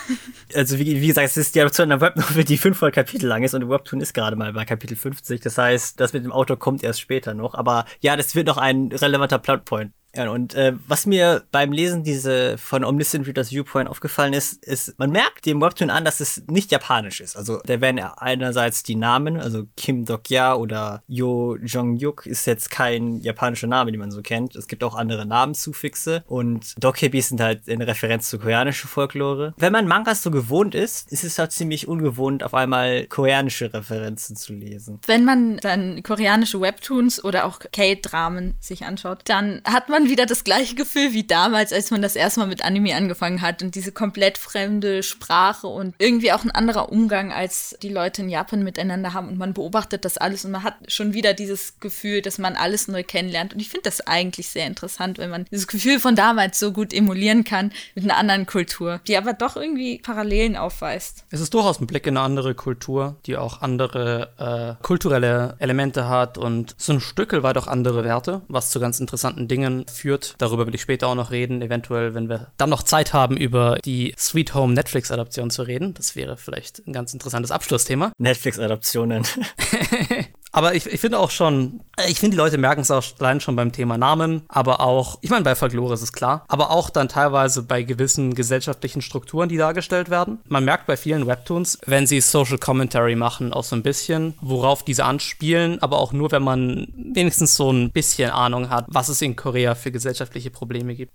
[0.54, 3.54] Also wie, wie gesagt, es ist die Adaption einer Webnovel, die 500 Kapitel lang ist
[3.54, 5.40] und Webtoon ist gerade mal bei Kapitel 50.
[5.40, 7.54] Das heißt, das mit dem Autor kommt erst später noch.
[7.54, 9.92] Aber ja, das wird noch ein relevanter Plotpoint.
[10.14, 14.98] Ja, und äh, was mir beim Lesen diese von Omniscient Readers Viewpoint aufgefallen ist, ist,
[14.98, 17.36] man merkt dem Webtoon an, dass es nicht japanisch ist.
[17.36, 23.20] Also da werden einerseits die Namen, also Kim Dok-ya oder Yo Jong-yuk ist jetzt kein
[23.20, 24.54] japanischer Name, den man so kennt.
[24.54, 29.54] Es gibt auch andere Namenssuffixe und Dokebis sind halt in Referenz zu koreanischer Folklore.
[29.56, 34.36] Wenn man Mangas so gewohnt ist, ist es halt ziemlich ungewohnt, auf einmal koreanische Referenzen
[34.36, 35.00] zu lesen.
[35.06, 40.26] Wenn man dann koreanische Webtoons oder auch K-Dramen sich anschaut, dann hat man dann wieder
[40.26, 43.74] das gleiche Gefühl wie damals, als man das erste Mal mit Anime angefangen hat und
[43.74, 48.62] diese komplett fremde Sprache und irgendwie auch ein anderer Umgang, als die Leute in Japan
[48.62, 52.38] miteinander haben und man beobachtet das alles und man hat schon wieder dieses Gefühl, dass
[52.38, 56.00] man alles neu kennenlernt und ich finde das eigentlich sehr interessant, wenn man dieses Gefühl
[56.00, 60.56] von damals so gut emulieren kann mit einer anderen Kultur, die aber doch irgendwie Parallelen
[60.56, 61.24] aufweist.
[61.30, 66.08] Es ist durchaus ein Blick in eine andere Kultur, die auch andere äh, kulturelle Elemente
[66.08, 70.34] hat und so ein Stück weit auch andere Werte, was zu ganz interessanten Dingen führt.
[70.38, 73.78] Darüber will ich später auch noch reden, eventuell, wenn wir dann noch Zeit haben, über
[73.84, 75.94] die Sweet Home Netflix-Adaption zu reden.
[75.94, 78.12] Das wäre vielleicht ein ganz interessantes Abschlussthema.
[78.18, 79.24] Netflix-Adaptionen.
[80.52, 83.40] Aber ich, ich finde auch schon, äh, ich finde, die Leute merken es auch allein
[83.40, 86.90] schon beim Thema Namen, aber auch, ich meine, bei Folklore ist es klar, aber auch
[86.90, 90.40] dann teilweise bei gewissen gesellschaftlichen Strukturen, die dargestellt werden.
[90.46, 94.84] Man merkt bei vielen Webtoons, wenn sie Social Commentary machen, auch so ein bisschen, worauf
[94.84, 99.22] diese anspielen, aber auch nur, wenn man wenigstens so ein bisschen Ahnung hat, was es
[99.22, 101.12] in Korea für gesellschaftliche Probleme gibt.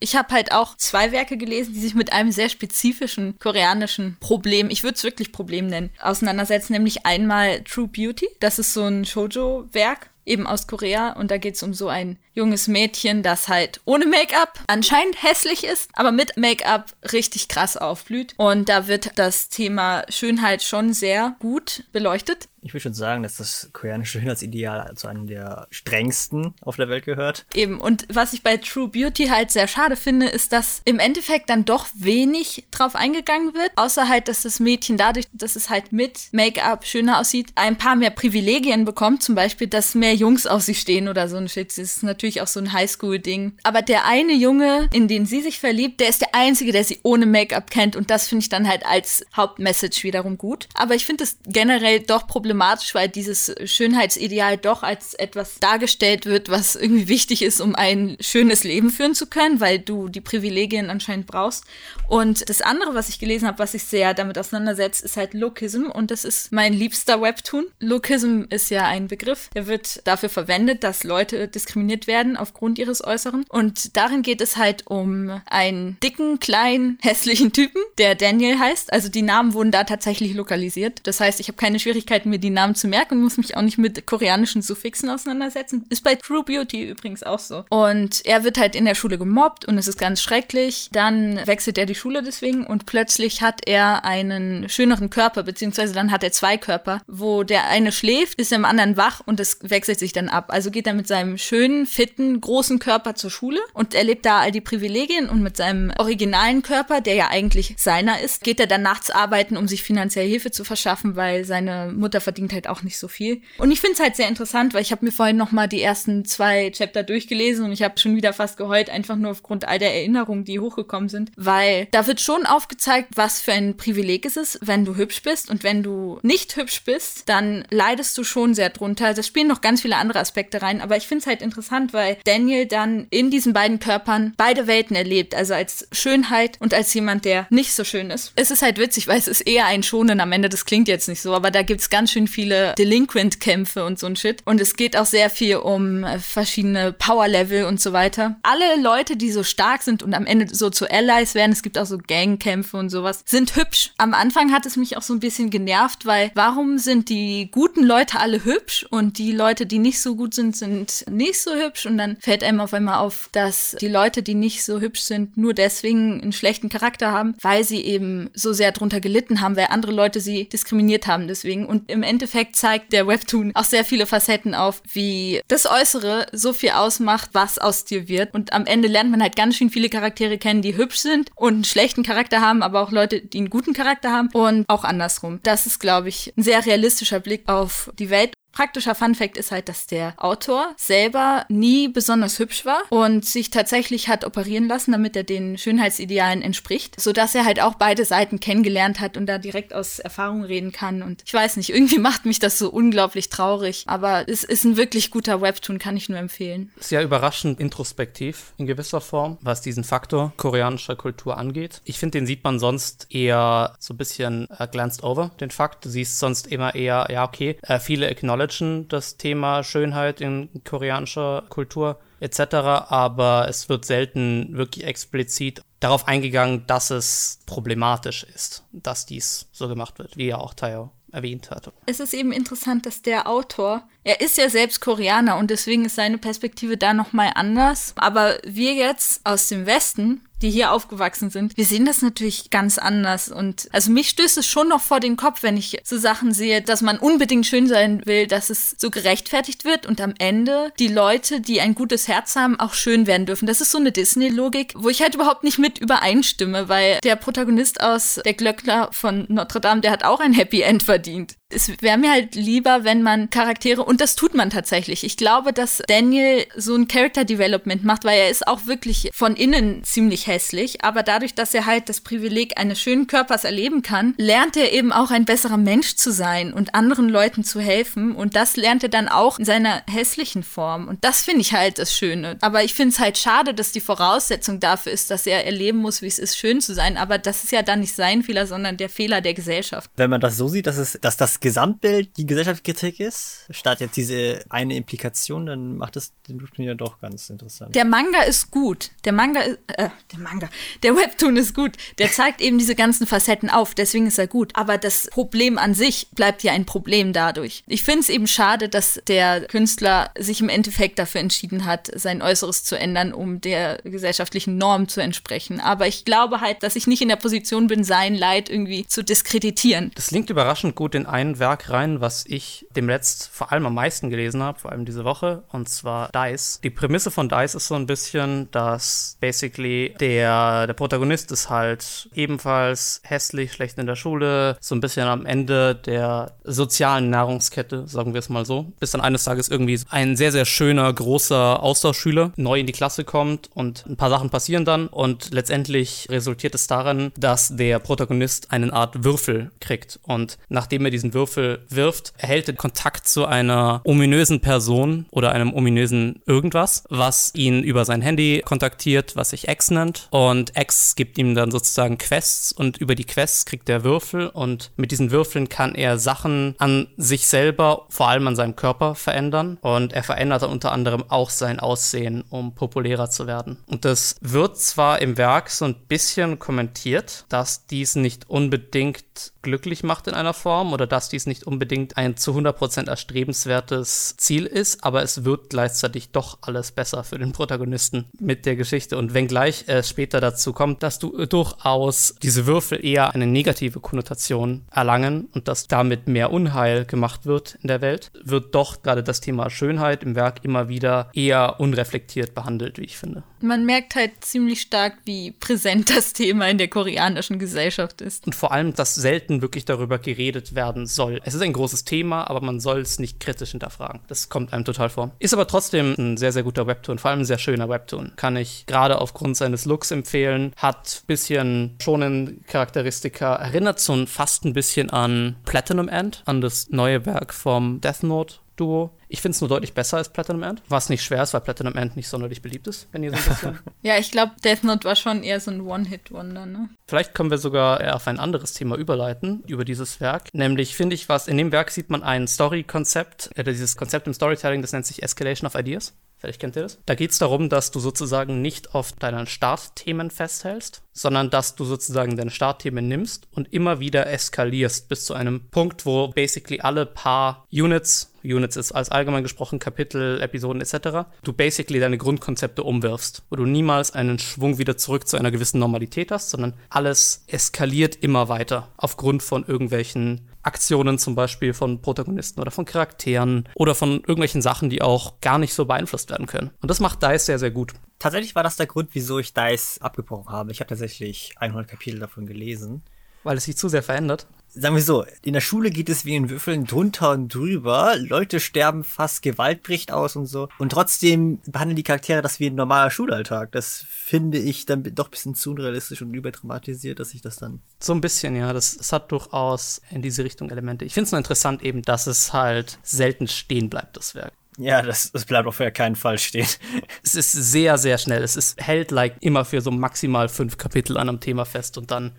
[0.00, 4.68] Ich habe halt auch zwei Werke gelesen, die sich mit einem sehr spezifischen koreanischen Problem,
[4.70, 8.28] ich würde es wirklich Problem nennen, auseinandersetzen, nämlich einmal True Beauty.
[8.40, 11.10] Das ist so ein Shoujo-Werk, eben aus Korea.
[11.12, 15.64] Und da geht es um so ein junges Mädchen, das halt ohne Make-up anscheinend hässlich
[15.64, 18.34] ist, aber mit Make-up richtig krass aufblüht.
[18.36, 22.48] Und da wird das Thema Schönheit schon sehr gut beleuchtet.
[22.64, 27.04] Ich würde schon sagen, dass das koreanische Schönheitsideal zu einem der strengsten auf der Welt
[27.04, 27.44] gehört.
[27.52, 31.50] Eben, und was ich bei True Beauty halt sehr schade finde, ist, dass im Endeffekt
[31.50, 35.92] dann doch wenig drauf eingegangen wird, außer halt, dass das Mädchen dadurch, dass es halt
[35.92, 40.62] mit Make-up schöner aussieht, ein paar mehr Privilegien bekommt, zum Beispiel, dass mehr Jungs auf
[40.62, 41.68] sie stehen oder so ein Shit.
[41.68, 43.58] Das ist natürlich auch so ein Highschool-Ding.
[43.62, 47.00] Aber der eine Junge, in den sie sich verliebt, der ist der einzige, der sie
[47.02, 50.66] ohne Make-up kennt und das finde ich dann halt als Hauptmessage wiederum gut.
[50.72, 56.24] Aber ich finde es generell doch problematisch problematisch, weil dieses Schönheitsideal doch als etwas dargestellt
[56.24, 60.20] wird, was irgendwie wichtig ist, um ein schönes Leben führen zu können, weil du die
[60.20, 61.64] Privilegien anscheinend brauchst.
[62.08, 65.86] Und das andere, was ich gelesen habe, was sich sehr damit auseinandersetzt, ist halt Lookism
[65.86, 67.64] und das ist mein liebster Webtoon.
[67.80, 73.02] Lookism ist ja ein Begriff, der wird dafür verwendet, dass Leute diskriminiert werden aufgrund ihres
[73.02, 73.44] Äußeren.
[73.48, 78.92] Und darin geht es halt um einen dicken, kleinen, hässlichen Typen, der Daniel heißt.
[78.92, 81.00] Also die Namen wurden da tatsächlich lokalisiert.
[81.02, 83.62] Das heißt, ich habe keine Schwierigkeiten, mir die Namen zu merken und muss mich auch
[83.62, 85.86] nicht mit koreanischen Suffixen auseinandersetzen.
[85.88, 87.64] Ist bei True Beauty übrigens auch so.
[87.70, 90.88] Und er wird halt in der Schule gemobbt und es ist ganz schrecklich.
[90.92, 96.10] Dann wechselt er die Schule deswegen und plötzlich hat er einen schöneren Körper, beziehungsweise dann
[96.10, 99.98] hat er zwei Körper, wo der eine schläft, ist im anderen wach und es wechselt
[99.98, 100.46] sich dann ab.
[100.48, 104.52] Also geht er mit seinem schönen, fitten, großen Körper zur Schule und erlebt da all
[104.52, 108.82] die Privilegien und mit seinem originalen Körper, der ja eigentlich seiner ist, geht er dann
[108.82, 112.98] nachts arbeiten, um sich finanziell Hilfe zu verschaffen, weil seine Mutter verdient halt auch nicht
[112.98, 113.40] so viel.
[113.58, 115.82] Und ich finde es halt sehr interessant, weil ich habe mir vorhin noch mal die
[115.82, 119.78] ersten zwei Chapter durchgelesen und ich habe schon wieder fast geheult, einfach nur aufgrund all
[119.78, 124.36] der Erinnerungen, die hochgekommen sind, weil da wird schon aufgezeigt, was für ein Privileg es
[124.36, 128.54] ist, wenn du hübsch bist und wenn du nicht hübsch bist, dann leidest du schon
[128.54, 129.14] sehr drunter.
[129.14, 132.16] Das spielen noch ganz viele andere Aspekte rein, aber ich finde es halt interessant, weil
[132.24, 137.24] Daniel dann in diesen beiden Körpern beide Welten erlebt, also als Schönheit und als jemand,
[137.24, 138.32] der nicht so schön ist.
[138.36, 141.08] Es ist halt witzig, weil es ist eher ein Schonen am Ende, das klingt jetzt
[141.08, 144.42] nicht so, aber da gibt es ganz schön viele Delinquent-Kämpfe und so ein Shit.
[144.44, 148.36] Und es geht auch sehr viel um äh, verschiedene Power-Level und so weiter.
[148.42, 151.76] Alle Leute, die so stark sind und am Ende so zu Allies werden, es gibt
[151.76, 153.90] auch so Gangkämpfe und sowas, sind hübsch.
[153.98, 157.82] Am Anfang hat es mich auch so ein bisschen genervt, weil warum sind die guten
[157.82, 161.84] Leute alle hübsch und die Leute, die nicht so gut sind, sind nicht so hübsch
[161.86, 165.36] und dann fällt einem auf einmal auf, dass die Leute, die nicht so hübsch sind,
[165.36, 169.66] nur deswegen einen schlechten Charakter haben, weil sie eben so sehr drunter gelitten haben, weil
[169.70, 174.06] andere Leute sie diskriminiert haben deswegen und im Endeffekt zeigt der Webtoon auch sehr viele
[174.06, 178.34] Facetten auf, wie das Äußere so viel ausmacht, was aus dir wird.
[178.34, 181.54] Und am Ende lernt man halt ganz schön viele Charaktere kennen, die hübsch sind und
[181.54, 185.40] einen schlechten Charakter haben, aber auch Leute, die einen guten Charakter haben und auch andersrum.
[185.42, 189.68] Das ist, glaube ich, ein sehr realistischer Blick auf die Welt Praktischer Funfact ist halt,
[189.68, 195.16] dass der Autor selber nie besonders hübsch war und sich tatsächlich hat operieren lassen, damit
[195.16, 199.74] er den Schönheitsidealen entspricht, sodass er halt auch beide Seiten kennengelernt hat und da direkt
[199.74, 201.02] aus Erfahrung reden kann.
[201.02, 204.76] Und ich weiß nicht, irgendwie macht mich das so unglaublich traurig, aber es ist ein
[204.76, 206.70] wirklich guter Webtoon, kann ich nur empfehlen.
[206.78, 211.80] Sehr überraschend introspektiv in gewisser Form, was diesen Faktor koreanischer Kultur angeht.
[211.84, 215.84] Ich finde, den sieht man sonst eher so ein bisschen uh, glanced over, den Fakt.
[215.84, 220.48] Du siehst sonst immer eher, ja, okay, uh, viele acknowledge acknowledgen das Thema Schönheit in
[220.64, 222.54] koreanischer Kultur etc.,
[222.88, 229.68] aber es wird selten wirklich explizit darauf eingegangen, dass es problematisch ist, dass dies so
[229.68, 231.72] gemacht wird, wie ja auch Tayo erwähnt hatte.
[231.86, 235.94] Es ist eben interessant, dass der Autor, er ist ja selbst Koreaner und deswegen ist
[235.94, 237.94] seine Perspektive da nochmal anders.
[237.96, 242.76] Aber wir jetzt aus dem Westen die hier aufgewachsen sind, wir sehen das natürlich ganz
[242.76, 243.30] anders.
[243.30, 246.60] Und also mich stößt es schon noch vor den Kopf, wenn ich so Sachen sehe,
[246.60, 250.88] dass man unbedingt schön sein will, dass es so gerechtfertigt wird und am Ende die
[250.88, 253.46] Leute, die ein gutes Herz haben, auch schön werden dürfen.
[253.46, 257.80] Das ist so eine Disney-Logik, wo ich halt überhaupt nicht mit übereinstimme, weil der Protagonist
[257.80, 261.98] aus Der Glöckner von Notre Dame, der hat auch ein Happy End verdient es wäre
[261.98, 265.04] mir halt lieber, wenn man Charaktere, und das tut man tatsächlich.
[265.04, 269.36] Ich glaube, dass Daniel so ein Character Development macht, weil er ist auch wirklich von
[269.36, 274.14] innen ziemlich hässlich, aber dadurch, dass er halt das Privileg eines schönen Körpers erleben kann,
[274.16, 278.36] lernt er eben auch ein besserer Mensch zu sein und anderen Leuten zu helfen und
[278.36, 281.96] das lernt er dann auch in seiner hässlichen Form und das finde ich halt das
[281.96, 282.36] Schöne.
[282.40, 286.02] Aber ich finde es halt schade, dass die Voraussetzung dafür ist, dass er erleben muss,
[286.02, 288.76] wie es ist, schön zu sein, aber das ist ja dann nicht sein Fehler, sondern
[288.76, 289.90] der Fehler der Gesellschaft.
[289.96, 293.96] Wenn man das so sieht, dass, es, dass das Gesamtbild die Gesellschaftskritik ist, statt jetzt
[293.96, 297.74] diese eine Implikation, dann macht es den Webtoon ja doch ganz interessant.
[297.74, 298.90] Der Manga ist gut.
[299.04, 300.48] Der Manga ist, äh, der Manga,
[300.82, 301.76] der Webtoon ist gut.
[301.98, 304.50] Der zeigt eben diese ganzen Facetten auf, deswegen ist er gut.
[304.54, 307.62] Aber das Problem an sich bleibt ja ein Problem dadurch.
[307.66, 312.22] Ich finde es eben schade, dass der Künstler sich im Endeffekt dafür entschieden hat, sein
[312.22, 315.60] Äußeres zu ändern, um der gesellschaftlichen Norm zu entsprechen.
[315.60, 319.04] Aber ich glaube halt, dass ich nicht in der Position bin, sein Leid irgendwie zu
[319.04, 319.92] diskreditieren.
[319.94, 323.74] Das linkt überraschend gut in einen Werk rein, was ich dem letzt vor allem am
[323.74, 326.60] meisten gelesen habe, vor allem diese Woche, und zwar Dice.
[326.62, 332.10] Die Prämisse von Dice ist so ein bisschen, dass basically der, der Protagonist ist halt
[332.14, 338.12] ebenfalls hässlich, schlecht in der Schule, so ein bisschen am Ende der sozialen Nahrungskette, sagen
[338.12, 342.32] wir es mal so, bis dann eines Tages irgendwie ein sehr, sehr schöner, großer Austauschschüler
[342.36, 344.88] neu in die Klasse kommt und ein paar Sachen passieren dann.
[344.88, 350.00] Und letztendlich resultiert es darin, dass der Protagonist eine Art Würfel kriegt.
[350.02, 355.54] Und nachdem er diesen Würfel wirft, erhält er Kontakt zu einer ominösen Person oder einem
[355.54, 359.93] ominösen irgendwas, was ihn über sein Handy kontaktiert, was sich X nennt.
[360.10, 364.70] Und X gibt ihm dann sozusagen Quests und über die Quests kriegt er Würfel und
[364.76, 369.58] mit diesen Würfeln kann er Sachen an sich selber, vor allem an seinem Körper verändern.
[369.60, 373.58] Und er verändert dann unter anderem auch sein Aussehen, um populärer zu werden.
[373.66, 379.82] Und das wird zwar im Werk so ein bisschen kommentiert, dass dies nicht unbedingt glücklich
[379.82, 384.82] macht in einer Form oder dass dies nicht unbedingt ein zu 100% erstrebenswertes Ziel ist,
[384.84, 388.98] aber es wird gleichzeitig doch alles besser für den Protagonisten mit der Geschichte.
[388.98, 394.62] Und wenngleich es später dazu kommt, dass du durchaus diese Würfel eher eine negative Konnotation
[394.70, 399.20] erlangen und dass damit mehr Unheil gemacht wird in der Welt, wird doch gerade das
[399.20, 403.22] Thema Schönheit im Werk immer wieder eher unreflektiert behandelt, wie ich finde.
[403.44, 408.24] Man merkt halt ziemlich stark, wie präsent das Thema in der koreanischen Gesellschaft ist.
[408.24, 411.20] Und vor allem, dass selten wirklich darüber geredet werden soll.
[411.24, 414.00] Es ist ein großes Thema, aber man soll es nicht kritisch hinterfragen.
[414.08, 415.10] Das kommt einem total vor.
[415.18, 418.12] Ist aber trotzdem ein sehr, sehr guter Webtoon, vor allem ein sehr schöner Webtoon.
[418.16, 420.54] Kann ich gerade aufgrund seines Looks empfehlen.
[420.56, 423.34] Hat ein bisschen schonen Charakteristika.
[423.34, 428.36] Erinnert so fast ein bisschen an Platinum End, an das neue Werk vom Death Note
[428.56, 428.90] Duo.
[429.14, 431.76] Ich finde es nur deutlich besser als Platinum End, was nicht schwer ist, weil Platinum
[431.76, 433.58] End nicht sonderlich beliebt ist, wenn ihr so ein bisschen.
[433.82, 436.68] ja, ich glaube, Death Note war schon eher so ein One-Hit-Wonder, ne?
[436.88, 440.34] Vielleicht können wir sogar eher auf ein anderes Thema überleiten, über dieses Werk.
[440.34, 444.14] Nämlich finde ich, was in dem Werk sieht man ein Story-Konzept, äh, dieses Konzept im
[444.14, 445.94] Storytelling, das nennt sich Escalation of Ideas.
[446.16, 446.78] Vielleicht kennt ihr das.
[446.86, 451.64] Da geht es darum, dass du sozusagen nicht auf deinen Startthemen festhältst, sondern dass du
[451.64, 456.86] sozusagen deine Startthemen nimmst und immer wieder eskalierst bis zu einem Punkt, wo basically alle
[456.86, 463.22] paar Units Units ist als allgemein gesprochen Kapitel, Episoden etc., du basically deine Grundkonzepte umwirfst,
[463.30, 467.96] wo du niemals einen Schwung wieder zurück zu einer gewissen Normalität hast, sondern alles eskaliert
[467.96, 474.00] immer weiter aufgrund von irgendwelchen Aktionen zum Beispiel von Protagonisten oder von Charakteren oder von
[474.00, 476.50] irgendwelchen Sachen, die auch gar nicht so beeinflusst werden können.
[476.60, 477.72] Und das macht DICE sehr, sehr gut.
[477.98, 480.52] Tatsächlich war das der Grund, wieso ich DICE abgebrochen habe.
[480.52, 482.82] Ich habe tatsächlich 100 Kapitel davon gelesen.
[483.22, 484.26] Weil es sich zu sehr verändert?
[484.54, 487.96] Sagen wir so, in der Schule geht es wie in Würfeln drunter und drüber.
[487.98, 490.48] Leute sterben fast, Gewalt bricht aus und so.
[490.58, 493.52] Und trotzdem behandeln die Charaktere das wie ein normaler Schulalltag.
[493.52, 497.60] Das finde ich dann doch ein bisschen zu unrealistisch und überdramatisiert, dass ich das dann.
[497.80, 498.52] So ein bisschen, ja.
[498.52, 500.84] Das, das hat durchaus in diese Richtung Elemente.
[500.84, 504.32] Ich finde es nur interessant eben, dass es halt selten stehen bleibt, das Werk.
[504.56, 506.46] Ja, das, das bleibt auf keinen Fall stehen.
[507.02, 508.22] Es ist sehr, sehr schnell.
[508.22, 511.90] Es ist, hält like immer für so maximal fünf Kapitel an einem Thema fest und
[511.90, 512.12] dann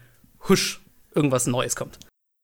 [0.47, 0.81] husch,
[1.13, 1.97] irgendwas Neues kommt.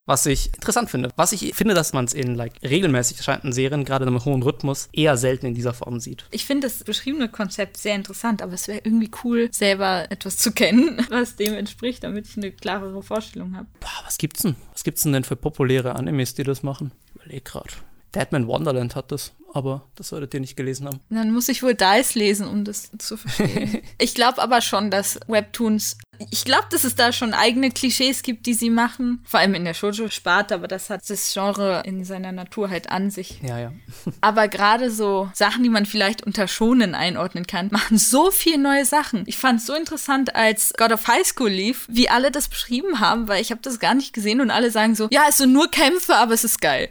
[0.05, 1.09] Was ich interessant finde.
[1.15, 4.41] Was ich finde, dass man es in like, regelmäßig erscheinenden Serien, gerade in einem hohen
[4.41, 6.25] Rhythmus, eher selten in dieser Form sieht.
[6.31, 10.51] Ich finde das beschriebene Konzept sehr interessant, aber es wäre irgendwie cool, selber etwas zu
[10.51, 13.67] kennen, was dem entspricht, damit ich eine klarere Vorstellung habe.
[14.05, 14.55] Was gibt's denn?
[14.71, 16.91] Was gibt's denn, denn für populäre Animes, die das machen?
[17.05, 17.71] Ich überleg gerade.
[18.15, 20.99] Deadman Wonderland hat das, aber das solltet ihr nicht gelesen haben.
[21.09, 23.81] Dann muss ich wohl Dice lesen, um das zu verstehen.
[23.97, 25.97] ich glaube aber schon, dass Webtoons
[26.29, 29.23] ich glaube, dass es da schon eigene Klischees gibt, die sie machen.
[29.25, 33.09] Vor allem in der Shoujo-Sparte, aber das hat das Genre in seiner Natur halt an
[33.09, 33.39] sich.
[33.41, 33.71] Ja, ja.
[34.21, 38.85] aber gerade so Sachen, die man vielleicht unter Schonen einordnen kann, machen so viel neue
[38.85, 39.23] Sachen.
[39.25, 42.99] Ich fand es so interessant, als God of High School lief, wie alle das beschrieben
[42.99, 45.53] haben, weil ich habe das gar nicht gesehen und alle sagen so, ja, es sind
[45.53, 46.89] nur Kämpfe, aber es ist geil.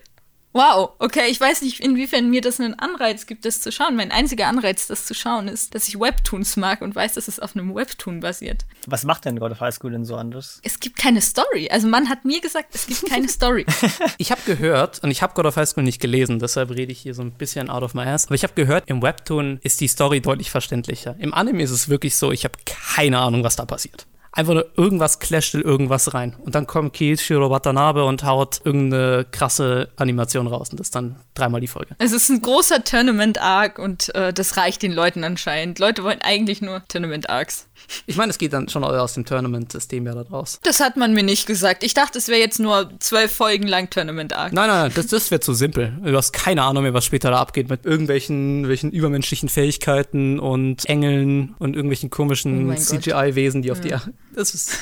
[0.52, 3.94] Wow, okay, ich weiß nicht, inwiefern mir das einen Anreiz gibt, das zu schauen.
[3.94, 7.38] Mein einziger Anreiz, das zu schauen, ist, dass ich Webtoons mag und weiß, dass es
[7.38, 8.64] auf einem Webtoon basiert.
[8.88, 10.60] Was macht denn God of High School denn so anders?
[10.64, 11.68] Es gibt keine Story.
[11.70, 13.64] Also man hat mir gesagt, es gibt keine Story.
[14.18, 16.98] ich habe gehört, und ich habe God of High School nicht gelesen, deshalb rede ich
[16.98, 19.80] hier so ein bisschen out of my ass, aber ich habe gehört, im Webtoon ist
[19.80, 21.14] die Story deutlich verständlicher.
[21.20, 24.66] Im Anime ist es wirklich so, ich habe keine Ahnung, was da passiert einfach nur
[24.77, 26.37] irgendwas clasht in irgendwas rein.
[26.45, 30.71] Und dann kommt Kiichiro Watanabe und haut irgendeine krasse Animation raus.
[30.71, 31.95] Und das ist dann dreimal die Folge.
[31.99, 35.79] Es ist ein großer Tournament-Arc und äh, das reicht den Leuten anscheinend.
[35.79, 37.66] Leute wollen eigentlich nur Tournament-Arcs.
[38.07, 40.61] Ich meine, es geht dann schon aus dem Tournament-System ja da raus.
[40.62, 41.83] Das hat man mir nicht gesagt.
[41.83, 44.53] Ich dachte, es wäre jetzt nur zwölf Folgen lang Tournament-Arc.
[44.53, 45.93] Nein, nein, nein, das, das wäre zu simpel.
[46.03, 50.87] Du hast keine Ahnung mehr, was später da abgeht mit irgendwelchen welchen übermenschlichen Fähigkeiten und
[50.87, 53.99] Engeln und irgendwelchen komischen oh CGI-Wesen, die auf ja.
[53.99, 54.12] die.
[54.35, 54.77] Das ist.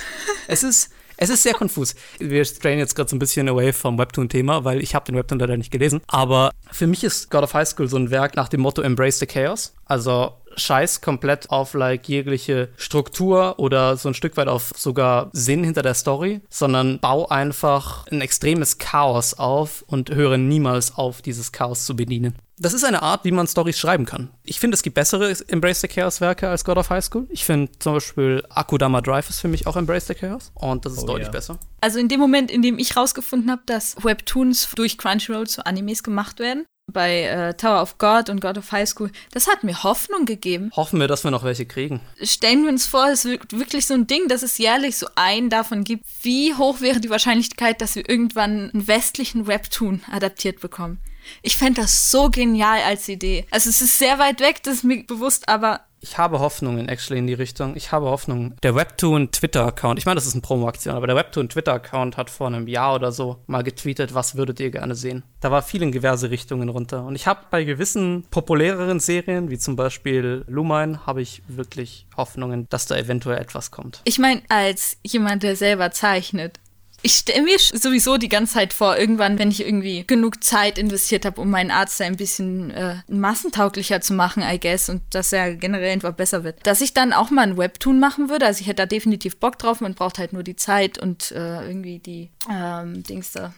[0.47, 0.91] es ist.
[1.21, 1.97] Es ist sehr konfus.
[2.21, 5.41] Wir strain jetzt gerade so ein bisschen away vom Webtoon-Thema, weil ich habe den Webtoon
[5.41, 6.01] leider nicht gelesen.
[6.07, 9.19] Aber für mich ist God of High School so ein Werk nach dem Motto Embrace
[9.19, 9.75] the Chaos.
[9.85, 15.65] Also scheiß komplett auf like jegliche Struktur oder so ein Stück weit auf sogar Sinn
[15.65, 21.53] hinter der Story, sondern bau einfach ein extremes Chaos auf und höre niemals auf, dieses
[21.53, 22.35] Chaos zu bedienen.
[22.61, 24.31] Das ist eine Art, wie man Stories schreiben kann.
[24.43, 27.27] Ich finde, es gibt bessere Embrace the Chaos Werke als God of High School.
[27.31, 30.95] Ich finde zum Beispiel Akudama Drive ist für mich auch Embrace the Chaos und das
[30.95, 31.33] ist oh, deutlich ja.
[31.33, 31.59] besser.
[31.81, 36.03] Also in dem Moment, in dem ich rausgefunden habe, dass Webtoons durch Crunchyroll zu Animes
[36.03, 39.83] gemacht werden, bei äh, Tower of God und God of High School, das hat mir
[39.83, 40.71] Hoffnung gegeben.
[40.75, 42.01] Hoffen wir, dass wir noch welche kriegen.
[42.23, 45.51] Stellen wir uns vor, es ist wirklich so ein Ding, dass es jährlich so einen
[45.51, 46.05] davon gibt.
[46.23, 50.99] Wie hoch wäre die Wahrscheinlichkeit, dass wir irgendwann einen westlichen Webtoon adaptiert bekommen?
[51.43, 53.47] Ich fände das so genial als Idee.
[53.51, 57.19] Also es ist sehr weit weg, das ist mir bewusst, aber ich habe Hoffnungen actually
[57.19, 57.77] in die Richtung.
[57.77, 58.55] Ich habe Hoffnung.
[58.63, 62.47] Der Webtoon Twitter-Account, ich meine, das ist eine Promo-Aktion, aber der Webtoon Twitter-Account hat vor
[62.47, 65.23] einem Jahr oder so mal getweetet, was würdet ihr gerne sehen.
[65.41, 67.05] Da war viel in diverse Richtungen runter.
[67.05, 72.67] Und ich habe bei gewissen populäreren Serien, wie zum Beispiel Lumine, habe ich wirklich Hoffnungen,
[72.71, 74.01] dass da eventuell etwas kommt.
[74.05, 76.61] Ich meine, als jemand, der selber zeichnet,
[77.03, 81.25] ich stelle mir sowieso die ganze Zeit vor, irgendwann, wenn ich irgendwie genug Zeit investiert
[81.25, 85.55] habe, um meinen Arzt ein bisschen äh, massentauglicher zu machen, I guess, und dass er
[85.55, 88.47] generell einfach besser wird, dass ich dann auch mal ein Webtoon machen würde.
[88.47, 91.67] Also ich hätte da definitiv Bock drauf, man braucht halt nur die Zeit und äh,
[91.67, 93.55] irgendwie die ähm, Dings da.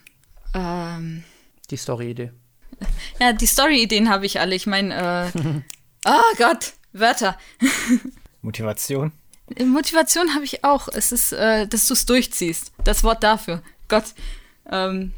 [0.55, 1.25] Ähm,
[1.71, 2.33] die Story-Idee.
[3.21, 4.55] Ja, die Story-Ideen habe ich alle.
[4.55, 5.61] Ich meine, äh,
[6.07, 7.39] oh Gott, Wörter.
[8.43, 9.13] Motivation.
[9.65, 10.89] Motivation habe ich auch.
[10.89, 12.73] Es ist, äh, dass du es durchziehst.
[12.85, 13.63] Das Wort dafür.
[13.89, 14.05] Gott.
[14.71, 15.13] Ähm,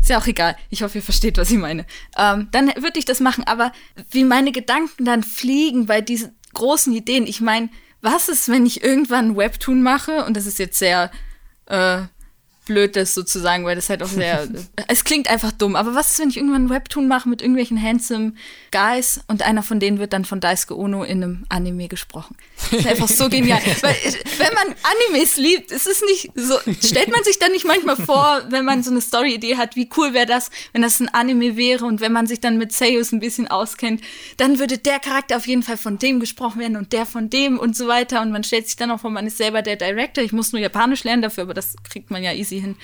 [0.00, 0.56] ist ja auch egal.
[0.70, 1.84] Ich hoffe, ihr versteht, was ich meine.
[2.16, 3.44] Ähm, dann würde ich das machen.
[3.44, 3.72] Aber
[4.10, 7.26] wie meine Gedanken dann fliegen bei diesen großen Ideen.
[7.26, 7.68] Ich meine,
[8.00, 10.24] was ist, wenn ich irgendwann ein Webtoon mache?
[10.24, 11.10] Und das ist jetzt sehr
[11.66, 12.02] äh,
[12.68, 14.46] blöd, das sozusagen, weil das halt auch sehr.
[14.88, 15.74] es klingt einfach dumm.
[15.74, 18.34] Aber was ist, wenn ich irgendwann ein Webtoon mache mit irgendwelchen handsome
[18.70, 22.36] Guys und einer von denen wird dann von Daisuke Ono in einem Anime gesprochen?
[22.70, 23.60] Das ist einfach so genial.
[23.80, 23.96] weil,
[24.38, 24.76] wenn man
[25.08, 26.58] Animes liebt, ist es nicht so.
[26.86, 30.12] Stellt man sich dann nicht manchmal vor, wenn man so eine Story-Idee hat, wie cool
[30.12, 33.20] wäre das, wenn das ein Anime wäre und wenn man sich dann mit Seiyus ein
[33.20, 34.02] bisschen auskennt,
[34.36, 37.58] dann würde der Charakter auf jeden Fall von dem gesprochen werden und der von dem
[37.58, 38.20] und so weiter.
[38.20, 40.22] Und man stellt sich dann auch vor, man ist selber der Director.
[40.22, 42.76] Ich muss nur Japanisch lernen dafür, aber das kriegt man ja easy hin.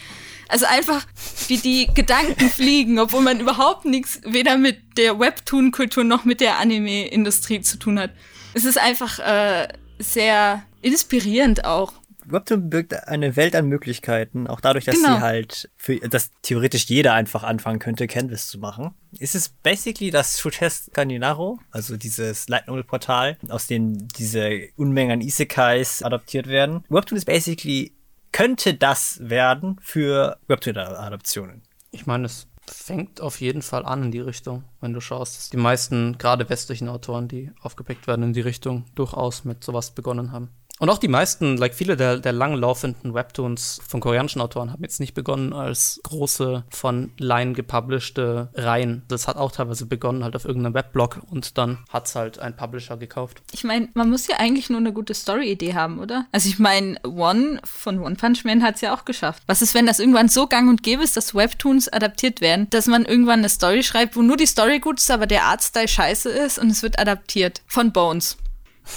[0.48, 1.06] Also einfach,
[1.48, 6.58] wie die Gedanken fliegen, obwohl man überhaupt nichts weder mit der Webtoon-Kultur noch mit der
[6.58, 8.10] Anime-Industrie zu tun hat.
[8.52, 11.94] Es ist einfach äh, sehr inspirierend auch.
[12.26, 15.16] Webtoon birgt eine Welt an Möglichkeiten, auch dadurch, dass genau.
[15.16, 18.94] sie halt, für, dass theoretisch jeder einfach anfangen könnte, Canvas zu machen.
[19.18, 25.12] Ist es basically das Shutes Kaninaro, also dieses Light Novel Portal, aus dem diese Unmengen
[25.12, 26.84] an Isekais adaptiert werden.
[26.88, 27.92] Webtoon ist basically
[28.34, 31.62] könnte das werden für Webtoon-Adaptionen?
[31.92, 35.50] Ich meine, es fängt auf jeden Fall an in die Richtung, wenn du schaust, dass
[35.50, 40.32] die meisten, gerade westlichen Autoren, die aufgepickt werden in die Richtung, durchaus mit sowas begonnen
[40.32, 40.50] haben.
[40.80, 44.98] Und auch die meisten, like viele der, der langlaufenden Webtoons von koreanischen Autoren haben jetzt
[44.98, 49.02] nicht begonnen als große von Line gepublished Reihen.
[49.08, 52.56] Das hat auch teilweise begonnen halt auf irgendeinem Weblog und dann hat es halt ein
[52.56, 53.42] Publisher gekauft.
[53.52, 56.26] Ich meine, man muss ja eigentlich nur eine gute Story-Idee haben, oder?
[56.32, 59.44] Also ich meine, One von One Punch Man hat es ja auch geschafft.
[59.46, 62.88] Was ist, wenn das irgendwann so gang und gäbe ist, dass Webtoons adaptiert werden, dass
[62.88, 66.30] man irgendwann eine Story schreibt, wo nur die Story gut ist, aber der Artstyle scheiße
[66.30, 68.36] ist und es wird adaptiert von Bones.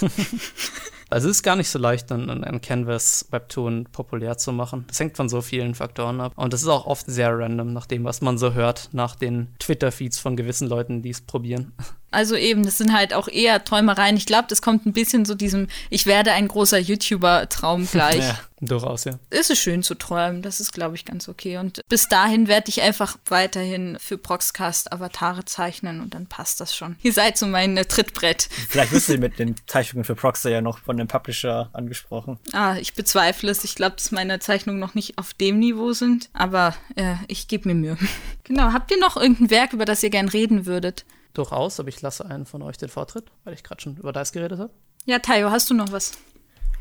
[1.09, 4.85] Also es ist gar nicht so leicht, ein, ein Canvas-Webtoon populär zu machen.
[4.87, 6.33] Das hängt von so vielen Faktoren ab.
[6.35, 9.47] Und das ist auch oft sehr random, nach dem, was man so hört, nach den
[9.59, 11.73] Twitter-Feeds von gewissen Leuten, die es probieren.
[12.17, 14.17] Also eben, das sind halt auch eher Träumereien.
[14.17, 18.23] Ich glaube, das kommt ein bisschen so diesem, ich werde ein großer YouTuber-Traum gleich.
[18.23, 19.19] ja, durchaus, ja.
[19.29, 21.57] Es ist schön zu träumen, das ist, glaube ich, ganz okay.
[21.57, 26.75] Und bis dahin werde ich einfach weiterhin für Proxcast Avatare zeichnen und dann passt das
[26.75, 26.95] schon.
[27.03, 28.49] Ihr seid so mein äh, Trittbrett.
[28.67, 32.39] Vielleicht wirst du mit den Zeichnungen für Proxer ja noch von dem Publisher angesprochen.
[32.51, 33.63] Ah, ich bezweifle es.
[33.63, 37.69] Ich glaube, dass meine Zeichnungen noch nicht auf dem Niveau sind, aber äh, ich gebe
[37.69, 37.97] mir Mühe.
[38.43, 41.05] genau, habt ihr noch irgendein Werk, über das ihr gern reden würdet?
[41.37, 44.31] Durchaus, aber ich lasse einen von euch den Vortritt, weil ich gerade schon über das
[44.31, 44.73] geredet habe.
[45.05, 46.17] Ja, Tayo, hast du noch was?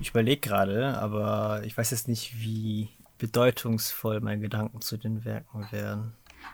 [0.01, 2.89] Ich überlege gerade, aber ich weiß jetzt nicht, wie
[3.19, 6.13] bedeutungsvoll meine Gedanken zu den Werken wären.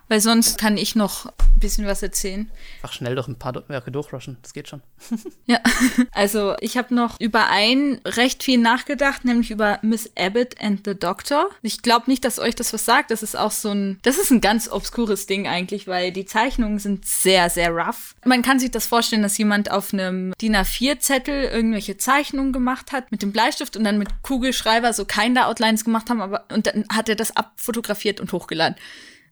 [0.09, 2.51] Weil sonst kann ich noch ein bisschen was erzählen.
[2.83, 4.83] Ach, schnell doch ein paar Werke durchrushen, das geht schon.
[5.47, 5.59] ja,
[6.13, 10.95] also ich habe noch über ein recht viel nachgedacht, nämlich über Miss Abbott and the
[10.95, 11.49] Doctor.
[11.63, 13.11] Ich glaube nicht, dass euch das was sagt.
[13.11, 16.79] Das ist auch so ein, das ist ein ganz obskures Ding eigentlich, weil die Zeichnungen
[16.79, 18.15] sind sehr, sehr rough.
[18.25, 23.11] Man kann sich das vorstellen, dass jemand auf einem DIN A4-Zettel irgendwelche Zeichnungen gemacht hat
[23.11, 27.09] mit dem Bleistift und dann mit Kugelschreiber so Kinder-Outlines gemacht haben, aber und dann hat
[27.09, 28.77] er das abfotografiert und hochgeladen.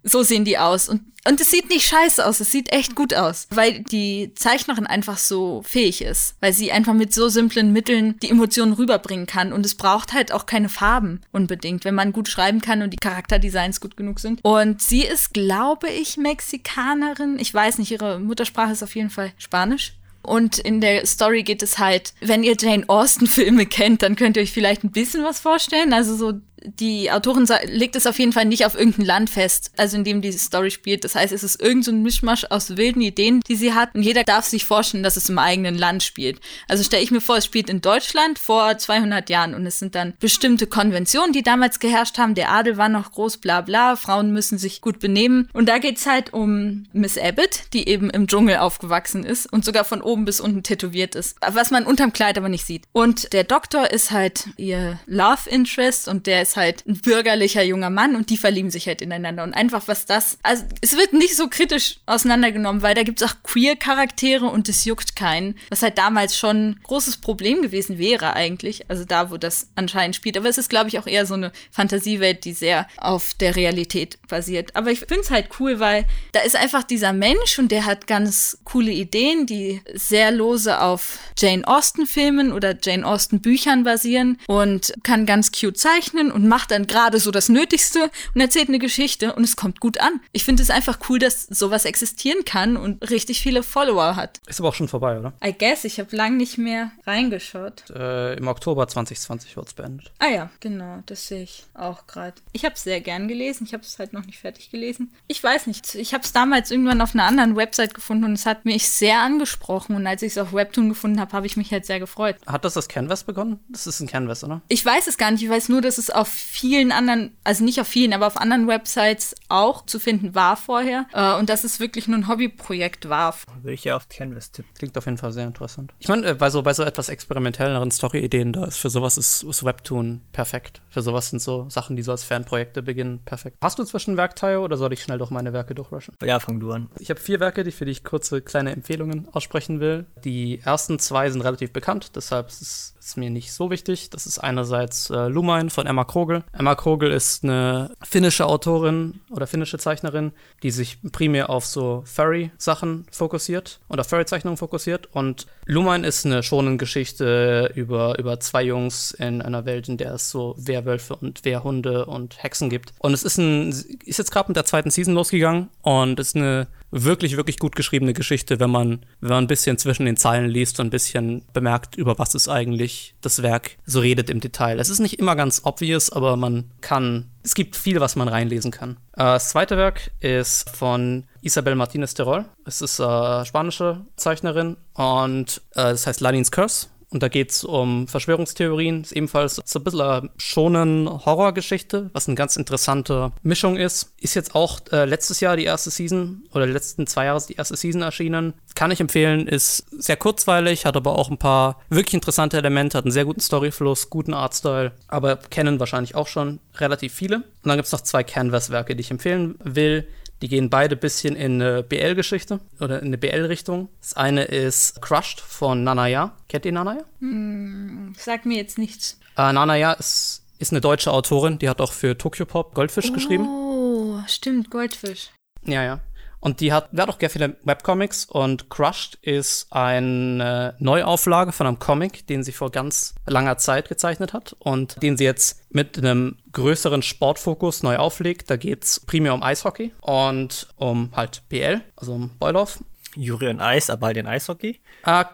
[0.03, 0.89] So sehen die aus.
[0.89, 4.87] Und, und es sieht nicht scheiße aus, es sieht echt gut aus, weil die Zeichnerin
[4.87, 9.53] einfach so fähig ist, weil sie einfach mit so simplen Mitteln die Emotionen rüberbringen kann.
[9.53, 12.97] Und es braucht halt auch keine Farben unbedingt, wenn man gut schreiben kann und die
[12.99, 14.41] Charakterdesigns gut genug sind.
[14.43, 17.39] Und sie ist, glaube ich, Mexikanerin.
[17.39, 19.95] Ich weiß nicht, ihre Muttersprache ist auf jeden Fall Spanisch.
[20.23, 24.43] Und in der Story geht es halt, wenn ihr Jane Austen-Filme kennt, dann könnt ihr
[24.43, 25.93] euch vielleicht ein bisschen was vorstellen.
[25.93, 29.97] Also so die Autorin legt es auf jeden Fall nicht auf irgendein Land fest, also
[29.97, 31.05] in dem die Story spielt.
[31.05, 34.25] Das heißt, es ist irgendein so Mischmasch aus wilden Ideen, die sie hat und jeder
[34.25, 36.41] darf sich vorstellen, dass es im eigenen Land spielt.
[36.69, 39.95] Also stelle ich mir vor, es spielt in Deutschland vor 200 Jahren und es sind
[39.95, 42.35] dann bestimmte Konventionen, die damals geherrscht haben.
[42.35, 45.49] Der Adel war noch groß, bla bla, Frauen müssen sich gut benehmen.
[45.53, 49.85] Und da geht's halt um Miss Abbott, die eben im Dschungel aufgewachsen ist und sogar
[49.85, 52.85] von oben bis unten tätowiert ist, was man unterm Kleid aber nicht sieht.
[52.93, 57.63] Und der Doktor ist halt ihr Love Interest und der ist ist halt ein bürgerlicher
[57.63, 59.45] junger Mann und die verlieben sich halt ineinander.
[59.45, 63.29] Und einfach was das, also es wird nicht so kritisch auseinandergenommen, weil da gibt es
[63.29, 65.55] auch Queer-Charaktere und es juckt keinen.
[65.69, 68.89] Was halt damals schon ein großes Problem gewesen wäre eigentlich.
[68.91, 70.37] Also da, wo das anscheinend spielt.
[70.37, 74.19] Aber es ist, glaube ich, auch eher so eine Fantasiewelt, die sehr auf der Realität
[74.29, 74.75] basiert.
[74.75, 78.07] Aber ich finde es halt cool, weil da ist einfach dieser Mensch und der hat
[78.07, 85.27] ganz coole Ideen, die sehr lose auf Jane Austen-Filmen oder Jane Austen-Büchern basieren und kann
[85.27, 89.35] ganz cute zeichnen und und macht dann gerade so das Nötigste und erzählt eine Geschichte
[89.35, 90.21] und es kommt gut an.
[90.33, 94.41] Ich finde es einfach cool, dass sowas existieren kann und richtig viele Follower hat.
[94.47, 95.35] Ist aber auch schon vorbei, oder?
[95.45, 97.91] I guess, ich habe lang nicht mehr reingeschaut.
[97.91, 100.13] Äh, Im Oktober 2020 wird es beendet.
[100.19, 102.35] Ah ja, genau, das sehe ich auch gerade.
[102.53, 105.13] Ich habe es sehr gern gelesen, ich habe es halt noch nicht fertig gelesen.
[105.27, 108.47] Ich weiß nicht, ich habe es damals irgendwann auf einer anderen Website gefunden und es
[108.47, 111.71] hat mich sehr angesprochen und als ich es auf Webtoon gefunden habe, habe ich mich
[111.71, 112.37] halt sehr gefreut.
[112.47, 113.61] Hat das das Canvas begonnen?
[113.69, 114.63] Das ist ein Canvas, oder?
[114.69, 117.81] Ich weiß es gar nicht, ich weiß nur, dass es auf vielen anderen, also nicht
[117.81, 121.07] auf vielen, aber auf anderen Websites auch zu finden war vorher.
[121.13, 123.35] Äh, und dass es wirklich nur ein Hobbyprojekt war.
[123.63, 124.73] Würde ich ja auf Canvas tippen.
[124.75, 125.93] Klingt auf jeden Fall sehr interessant.
[125.99, 129.43] Ich meine, äh, bei so, bei so etwas experimentelleren Story-Ideen, da ist für sowas ist,
[129.43, 130.81] ist Webtoon perfekt.
[130.89, 133.59] Für sowas sind so Sachen, die so als Fanprojekte beginnen, perfekt.
[133.63, 136.15] Hast du inzwischen Werkteile oder soll ich schnell durch meine Werke durchrushen?
[136.23, 136.89] Ja, fang du an.
[136.99, 140.07] Ich habe vier Werke, die für die ich kurze kleine Empfehlungen aussprechen will.
[140.25, 144.11] Die ersten zwei sind relativ bekannt, deshalb ist es mir nicht so wichtig.
[144.11, 146.45] Das ist einerseits äh, Lumine von Emma Krogel.
[146.53, 153.07] Emma Krogel ist eine finnische Autorin oder finnische Zeichnerin, die sich primär auf so Furry-Sachen
[153.11, 155.09] fokussiert oder Furry-Zeichnungen fokussiert.
[155.13, 160.13] Und Lumine ist eine schonen Geschichte über, über zwei Jungs in einer Welt, in der
[160.13, 162.93] es so Werwölfe und Wehrhunde und Hexen gibt.
[162.99, 163.71] Und es ist ein,
[164.05, 168.13] ist jetzt gerade mit der zweiten Season losgegangen und ist eine wirklich, wirklich gut geschriebene
[168.13, 171.97] Geschichte, wenn man, wenn man ein bisschen zwischen den Zeilen liest und ein bisschen bemerkt,
[171.97, 174.79] über was es eigentlich das Werk so redet im Detail.
[174.79, 178.71] Es ist nicht immer ganz obvious, aber man kann, es gibt viel, was man reinlesen
[178.71, 178.97] kann.
[179.13, 182.45] Äh, das zweite Werk ist von Isabel Martinez Terol.
[182.65, 187.65] Es ist äh, spanische Zeichnerin und äh, das heißt Ladins Curse und da geht es
[187.65, 189.03] um Verschwörungstheorien.
[189.03, 194.13] Ist ebenfalls so ein bisschen schonen Horrorgeschichte, was eine ganz interessante Mischung ist.
[194.21, 197.57] Ist jetzt auch äh, letztes Jahr die erste Season oder die letzten zwei Jahre die
[197.57, 198.55] erste Season erschienen.
[198.75, 203.05] Kann ich empfehlen, ist sehr kurzweilig, hat aber auch ein paar wirklich interessante Elemente, hat
[203.05, 207.37] einen sehr guten Storyfluss, guten Artstyle, aber kennen wahrscheinlich auch schon relativ viele.
[207.37, 210.07] Und dann gibt es noch zwei Canvas-Werke, die ich empfehlen will.
[210.43, 213.89] Die gehen beide ein bisschen in eine BL-Geschichte oder in eine BL-Richtung.
[214.01, 216.33] Das eine ist Crushed von Nanaya.
[216.49, 217.05] Kennt ihr Nanaya?
[217.19, 219.21] Hm, sag mir jetzt nichts.
[219.37, 223.13] Äh, Nanaya ist, ist eine deutsche Autorin, die hat auch für Tokyo Pop Goldfisch oh,
[223.13, 223.47] geschrieben.
[223.49, 225.31] Oh, stimmt, Goldfisch.
[225.65, 226.01] Ja, ja.
[226.41, 231.67] Und die hat, die hat auch sehr viele Webcomics und Crushed ist eine Neuauflage von
[231.67, 235.99] einem Comic, den sie vor ganz langer Zeit gezeichnet hat und den sie jetzt mit
[235.99, 238.51] einem größeren Sportfokus neu auflegt.
[238.51, 242.83] Da geht es primär um Eishockey und um halt BL, also um Boiloff.
[243.17, 244.81] Juri und Eis, aber halt in Eishockey?
[245.03, 245.27] Ah,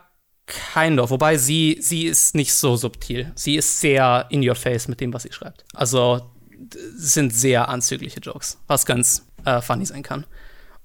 [0.46, 3.32] Kind of, wobei sie, sie ist nicht so subtil.
[3.34, 5.64] Sie ist sehr in your face mit dem, was sie schreibt.
[5.74, 6.30] Also
[6.94, 10.24] sind sehr anzügliche Jokes, was ganz äh, funny sein kann.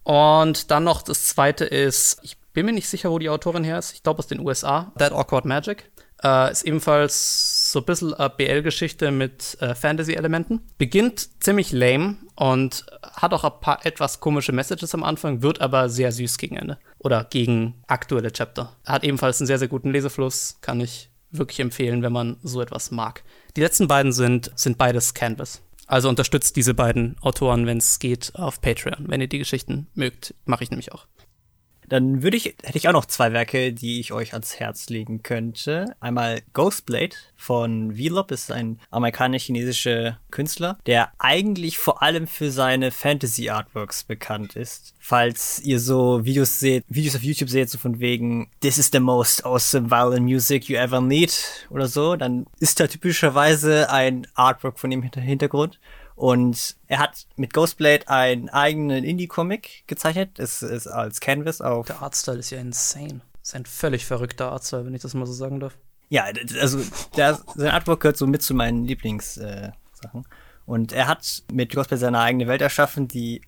[0.03, 3.79] Und dann noch das zweite ist, ich bin mir nicht sicher, wo die Autorin her
[3.79, 3.93] ist.
[3.93, 4.91] Ich glaube aus den USA.
[4.97, 5.89] That Awkward Magic.
[6.23, 10.61] Äh, ist ebenfalls so ein bisschen eine BL-Geschichte mit äh, Fantasy-Elementen.
[10.77, 15.89] Beginnt ziemlich lame und hat auch ein paar etwas komische Messages am Anfang, wird aber
[15.89, 16.77] sehr süß gegen Ende.
[16.99, 18.75] Oder gegen aktuelle Chapter.
[18.85, 20.57] Hat ebenfalls einen sehr, sehr guten Lesefluss.
[20.61, 23.23] Kann ich wirklich empfehlen, wenn man so etwas mag.
[23.55, 25.61] Die letzten beiden sind, sind beides Canvas.
[25.91, 29.09] Also unterstützt diese beiden Autoren, wenn es geht, auf Patreon.
[29.09, 31.05] Wenn ihr die Geschichten mögt, mache ich nämlich auch.
[31.91, 35.23] Dann würde ich, hätte ich auch noch zwei Werke, die ich euch ans Herz legen
[35.23, 35.93] könnte.
[35.99, 44.05] Einmal Ghostblade von Vlop ist ein amerikanisch-chinesischer Künstler, der eigentlich vor allem für seine Fantasy-Artworks
[44.05, 44.93] bekannt ist.
[44.99, 49.01] Falls ihr so Videos seht, Videos auf YouTube seht, so von wegen This is the
[49.01, 54.79] most awesome violin music you ever need oder so, dann ist da typischerweise ein Artwork
[54.79, 55.77] von ihm im Hintergrund.
[56.21, 60.37] Und er hat mit Ghostblade einen eigenen Indie-Comic gezeichnet.
[60.37, 61.87] Es ist als Canvas auf.
[61.87, 63.21] Der Artstyle ist ja insane.
[63.41, 65.75] Ist ein völlig verrückter Artstyle, wenn ich das mal so sagen darf.
[66.09, 66.25] Ja,
[66.59, 66.79] also
[67.17, 69.71] der, sein Artwork gehört so mit zu meinen Lieblingssachen.
[70.13, 73.41] Äh, und er hat mit Ghostblade seine eigene Welt erschaffen, die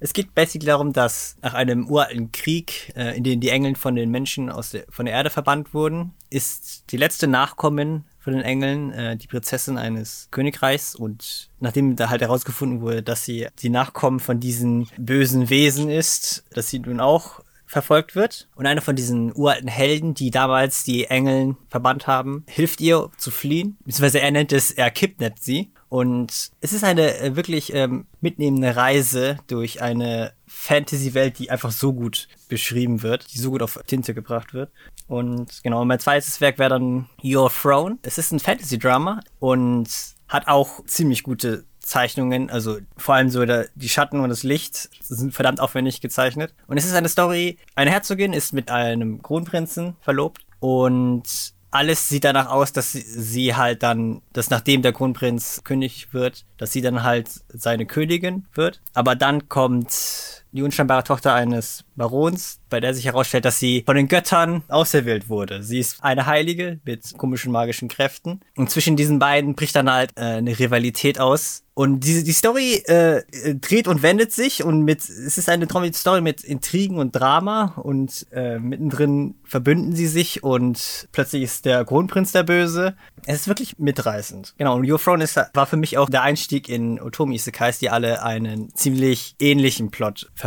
[0.00, 3.94] es geht basically darum, dass nach einem uralten Krieg, äh, in dem die Engeln von
[3.94, 8.42] den Menschen aus der, von der Erde verbannt wurden, ist die letzte Nachkommen von den
[8.42, 13.68] Engeln äh, die Prinzessin eines Königreichs und nachdem da halt herausgefunden wurde, dass sie die
[13.68, 18.48] Nachkommen von diesen bösen Wesen ist, dass sie nun auch verfolgt wird.
[18.56, 23.30] Und einer von diesen uralten Helden, die damals die Engeln verbannt haben, hilft ihr zu
[23.30, 23.76] fliehen.
[23.84, 25.70] Beziehungsweise er nennt es, er kidnappt sie.
[25.88, 31.92] Und es ist eine äh, wirklich ähm, mitnehmende Reise durch eine Fantasy-Welt, die einfach so
[31.92, 34.70] gut beschrieben wird, die so gut auf Tinte gebracht wird.
[35.06, 37.98] Und genau, mein zweites Werk wäre dann Your Throne.
[38.02, 39.88] Es ist ein Fantasy-Drama und
[40.28, 44.90] hat auch ziemlich gute Zeichnungen, also vor allem so der, die Schatten und das Licht
[45.04, 46.52] sind verdammt aufwendig gezeichnet.
[46.66, 52.24] Und es ist eine Story, eine Herzogin ist mit einem Kronprinzen verlobt und alles sieht
[52.24, 56.80] danach aus, dass sie, sie, halt dann, dass nachdem der Kronprinz König wird, dass sie
[56.80, 58.80] dann halt seine Königin wird.
[58.94, 63.96] Aber dann kommt die unscheinbare Tochter eines Barons, bei der sich herausstellt, dass sie von
[63.96, 65.62] den Göttern auserwählt wurde.
[65.62, 68.40] Sie ist eine Heilige mit komischen magischen Kräften.
[68.56, 71.62] Und zwischen diesen beiden bricht dann halt äh, eine Rivalität aus.
[71.78, 73.22] Und diese, die Story äh,
[73.54, 78.26] dreht und wendet sich und mit, es ist eine Story mit Intrigen und Drama und
[78.32, 82.96] äh, mittendrin verbünden sie sich und plötzlich ist der Kronprinz der Böse.
[83.26, 84.54] Es ist wirklich mitreißend.
[84.56, 87.90] Genau, und Your Throne ist, war für mich auch der Einstieg in Otomi Isekais, die
[87.90, 90.45] alle einen ziemlich ähnlichen Plot verfolgen.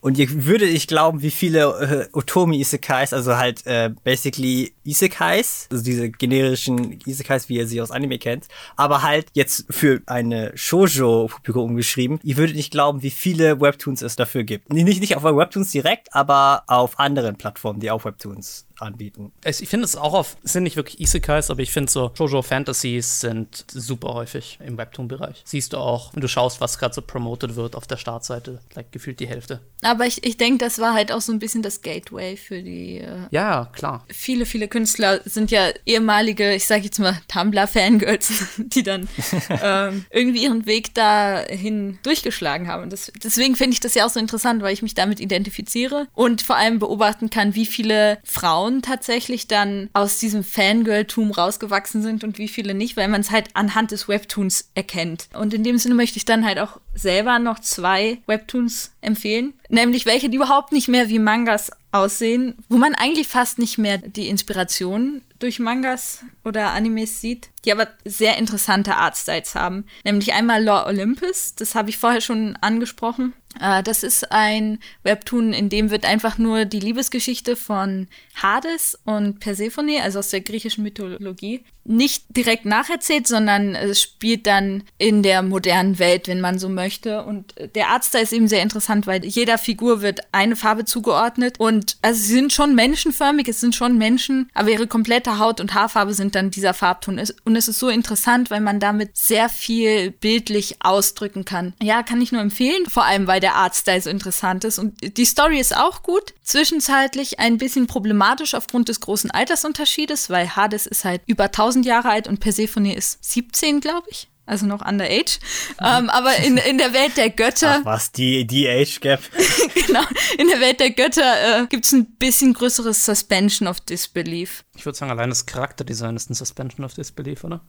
[0.00, 5.68] Und ihr würde ich glauben, wie viele äh, Otomi Isekais, also halt äh, basically Isekais,
[5.70, 10.52] also diese generischen Isekais, wie ihr sie aus Anime kennt, aber halt jetzt für eine
[10.54, 12.20] Shoujo-Publikum umgeschrieben.
[12.22, 14.72] Ihr würdet nicht glauben, wie viele Webtoons es dafür gibt.
[14.72, 19.32] Nicht, nicht auf Webtoons direkt, aber auf anderen Plattformen, die auch Webtoons anbieten.
[19.44, 22.42] Ich finde es auch auf, es sind nicht wirklich Isekais, aber ich finde so Shoujo
[22.42, 25.42] Fantasies sind super häufig im Webtoon-Bereich.
[25.44, 28.92] Siehst du auch, wenn du schaust, was gerade so promoted wird auf der Startseite, like,
[28.92, 29.60] gefühlt die Hälfte.
[29.82, 32.98] Aber ich, ich denke, das war halt auch so ein bisschen das Gateway für die.
[32.98, 34.04] Äh ja, klar.
[34.08, 39.08] Viele, viele Künstler sind ja ehemalige, ich sage jetzt mal Tumblr-Fangirls, die dann
[39.62, 42.84] ähm, irgendwie ihren Weg dahin durchgeschlagen haben.
[42.84, 46.08] Und das, deswegen finde ich das ja auch so interessant, weil ich mich damit identifiziere
[46.14, 52.24] und vor allem beobachten kann, wie viele Frauen tatsächlich dann aus diesem Fangirl-Tum rausgewachsen sind
[52.24, 55.28] und wie viele nicht, weil man es halt anhand des Webtoons erkennt.
[55.34, 59.52] Und in dem Sinne möchte ich dann halt auch selber noch zwei Webtoons empfehlen.
[59.68, 63.98] Nämlich welche, die überhaupt nicht mehr wie Mangas aussehen, wo man eigentlich fast nicht mehr
[63.98, 69.84] die Inspiration durch Mangas oder Animes sieht, die aber sehr interessante Artstyles haben.
[70.04, 73.32] Nämlich einmal Law Olympus, das habe ich vorher schon angesprochen.
[73.58, 79.40] Äh, das ist ein Webtoon, in dem wird einfach nur die Liebesgeschichte von Hades und
[79.40, 85.42] Persephone, also aus der griechischen Mythologie, nicht direkt nacherzählt, sondern es spielt dann in der
[85.42, 87.24] modernen Welt, wenn man so möchte.
[87.24, 91.96] Und der Artstyle ist eben sehr interessant, weil jeder Figur wird eine Farbe zugeordnet und
[92.02, 96.14] also sie sind schon menschenförmig, es sind schon Menschen, aber ihre komplette Haut und Haarfarbe
[96.14, 97.20] sind dann dieser Farbton.
[97.44, 101.74] Und es ist so interessant, weil man damit sehr viel bildlich ausdrücken kann.
[101.82, 104.78] Ja, kann ich nur empfehlen, vor allem weil der Artstyle so interessant ist.
[104.78, 106.34] Und die Story ist auch gut.
[106.42, 112.10] Zwischenzeitlich ein bisschen problematisch aufgrund des großen Altersunterschiedes, weil Hades ist halt über 1000 Jahre
[112.10, 115.38] alt und Persephone ist 17, glaube ich also noch underage.
[115.80, 117.78] Ähm, aber in, in der Welt der Götter.
[117.80, 119.20] Ach was, die, die Age Gap.
[119.86, 120.02] genau.
[120.38, 124.64] In der Welt der Götter äh, gibt es ein bisschen größeres Suspension of Disbelief.
[124.76, 127.60] Ich würde sagen, allein das Charakterdesign ist ein Suspension of Disbelief, oder?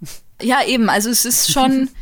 [0.41, 0.89] Ja, eben.
[0.89, 1.89] Also es ist schon.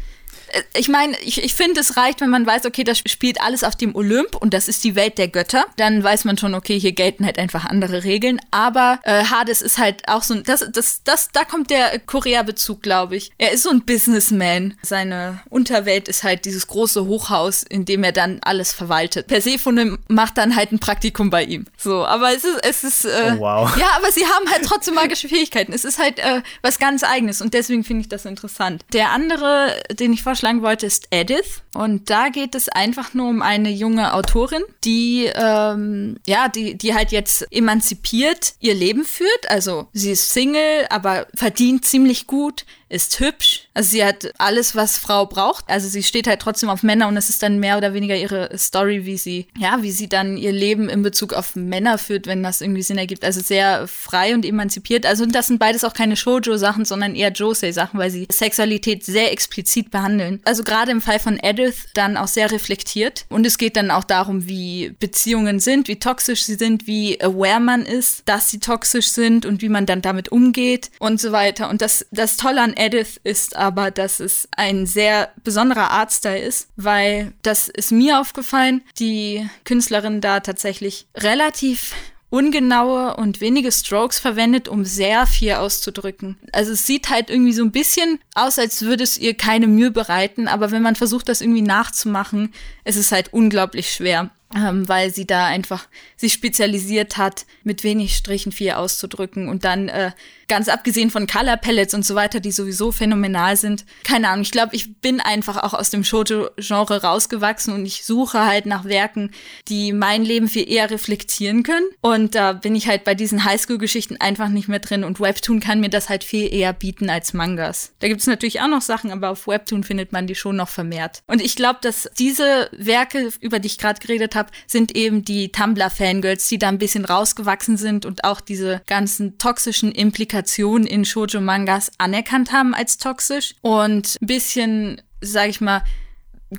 [0.74, 3.76] ich meine, ich, ich finde, es reicht, wenn man weiß, okay, das spielt alles auf
[3.76, 5.66] dem Olymp und das ist die Welt der Götter.
[5.78, 8.40] Dann weiß man schon, okay, hier gelten halt einfach andere Regeln.
[8.52, 12.82] Aber äh, Hades ist halt auch so ein, das, das, das, da kommt der Korea-Bezug,
[12.82, 13.32] glaube ich.
[13.38, 14.76] Er ist so ein Businessman.
[14.82, 19.28] Seine Unterwelt ist halt dieses große Hochhaus, in dem er dann alles verwaltet.
[19.28, 21.66] Persephone macht dann halt ein Praktikum bei ihm.
[21.78, 23.78] So, aber es ist, es ist, äh, oh, wow.
[23.78, 25.74] ja, aber sie haben halt trotzdem magische Fähigkeiten.
[25.74, 28.84] Es ist halt äh, was ganz Eigenes und deswegen finde ich das interessant.
[28.94, 31.62] Der andere, den ich vorschlage, vorschlagen wollte, ist Edith.
[31.74, 36.94] Und da geht es einfach nur um eine junge Autorin, die, ähm, ja, die, die
[36.94, 39.50] halt jetzt emanzipiert ihr Leben führt.
[39.50, 43.68] Also sie ist Single, aber verdient ziemlich gut, ist hübsch.
[43.74, 45.66] Also sie hat alles, was Frau braucht.
[45.68, 48.58] Also sie steht halt trotzdem auf Männer und es ist dann mehr oder weniger ihre
[48.58, 52.44] Story, wie sie, ja, wie sie dann ihr Leben in Bezug auf Männer führt, wenn
[52.44, 53.24] das irgendwie Sinn ergibt.
[53.24, 55.06] Also sehr frei und emanzipiert.
[55.06, 59.92] Also das sind beides auch keine Shoujo-Sachen, sondern eher Josei-Sachen, weil sie Sexualität sehr explizit
[59.92, 60.42] behandeln.
[60.46, 63.26] Also gerade im Fall von Edith dann auch sehr reflektiert.
[63.30, 67.60] Und es geht dann auch darum, wie Beziehungen sind, wie toxisch sie sind, wie aware
[67.60, 71.70] man ist, dass sie toxisch sind und wie man dann damit umgeht und so weiter.
[71.70, 76.70] Und das, das Tolle an Edith ist aber, dass es ein sehr besonderer Artstyle ist,
[76.78, 81.94] weil das ist mir aufgefallen, die Künstlerin da tatsächlich relativ
[82.30, 86.38] ungenaue und wenige Strokes verwendet, um sehr viel auszudrücken.
[86.52, 89.92] Also es sieht halt irgendwie so ein bisschen aus, als würde es ihr keine Mühe
[89.92, 92.54] bereiten, aber wenn man versucht, das irgendwie nachzumachen,
[92.86, 95.88] ist es halt unglaublich schwer ähm, weil sie da einfach
[96.18, 100.12] sich spezialisiert hat, mit wenig Strichen viel auszudrücken und dann äh,
[100.50, 103.86] ganz abgesehen von Color Palettes und so weiter, die sowieso phänomenal sind.
[104.04, 108.46] Keine Ahnung, ich glaube, ich bin einfach auch aus dem Shoujo-Genre rausgewachsen und ich suche
[108.46, 109.32] halt nach Werken,
[109.68, 111.86] die mein Leben viel eher reflektieren können.
[112.02, 115.80] Und da bin ich halt bei diesen Highschool-Geschichten einfach nicht mehr drin und Webtoon kann
[115.80, 117.94] mir das halt viel eher bieten als Mangas.
[118.00, 120.70] Da gibt es natürlich auch noch Sachen, aber auf Webtoon findet man die schon noch
[120.70, 121.22] vermehrt.
[121.28, 125.24] Und ich glaube, dass diese Werke, über die ich gerade geredet habe, habe, sind eben
[125.24, 131.06] die Tumblr-Fangirls, die da ein bisschen rausgewachsen sind und auch diese ganzen toxischen Implikationen in
[131.06, 135.84] Shoujo-Mangas anerkannt haben als toxisch und ein bisschen, sag ich mal,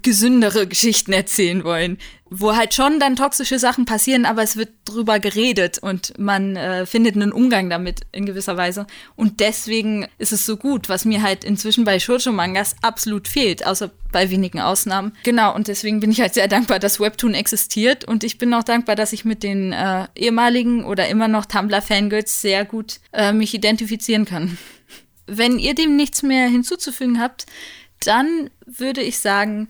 [0.02, 1.98] gesündere Geschichten erzählen wollen,
[2.30, 6.86] wo halt schon dann toxische Sachen passieren, aber es wird drüber geredet und man äh,
[6.86, 8.86] findet einen Umgang damit in gewisser Weise.
[9.16, 13.90] Und deswegen ist es so gut, was mir halt inzwischen bei Shoujo-Mangas absolut fehlt, außer
[14.12, 15.12] bei wenigen Ausnahmen.
[15.24, 18.64] Genau, und deswegen bin ich halt sehr dankbar, dass Webtoon existiert und ich bin auch
[18.64, 23.54] dankbar, dass ich mit den äh, ehemaligen oder immer noch Tumblr-Fangirls sehr gut äh, mich
[23.54, 24.56] identifizieren kann.
[25.26, 27.46] Wenn ihr dem nichts mehr hinzuzufügen habt,
[28.04, 29.68] dann würde ich sagen,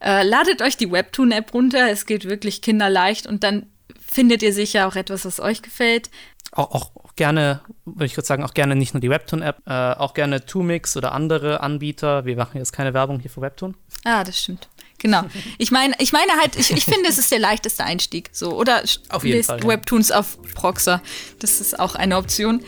[0.00, 1.90] äh, ladet euch die Webtoon-App runter.
[1.90, 3.66] Es geht wirklich kinderleicht und dann
[4.00, 6.10] findet ihr sicher auch etwas, was euch gefällt.
[6.52, 10.14] Auch, auch gerne, würde ich kurz sagen, auch gerne nicht nur die Webtoon-App, äh, auch
[10.14, 12.24] gerne Tumix oder andere Anbieter.
[12.24, 13.74] Wir machen jetzt keine Werbung hier für Webtoon.
[14.04, 14.68] Ah, das stimmt.
[14.98, 15.22] Genau.
[15.58, 18.30] Ich meine, ich meine halt, ich, ich finde, es ist der leichteste Einstieg.
[18.32, 18.52] So.
[18.58, 19.68] Oder auf jeden Fall, ja.
[19.68, 21.02] Webtoons auf Proxer.
[21.40, 22.62] Das ist auch eine Option.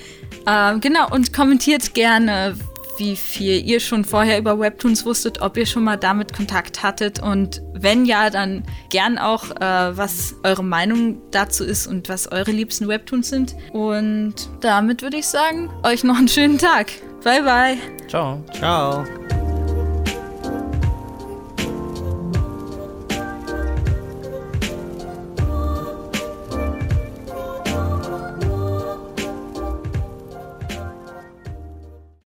[0.45, 2.59] Äh, genau, und kommentiert gerne,
[2.99, 7.23] wie viel ihr schon vorher über Webtoons wusstet, ob ihr schon mal damit Kontakt hattet
[7.23, 12.51] und wenn ja, dann gern auch, äh, was eure Meinung dazu ist und was eure
[12.51, 13.55] liebsten Webtoons sind.
[13.73, 16.91] Und damit würde ich sagen, euch noch einen schönen Tag.
[17.23, 17.77] Bye, bye.
[18.09, 18.43] Ciao.
[18.53, 19.05] Ciao.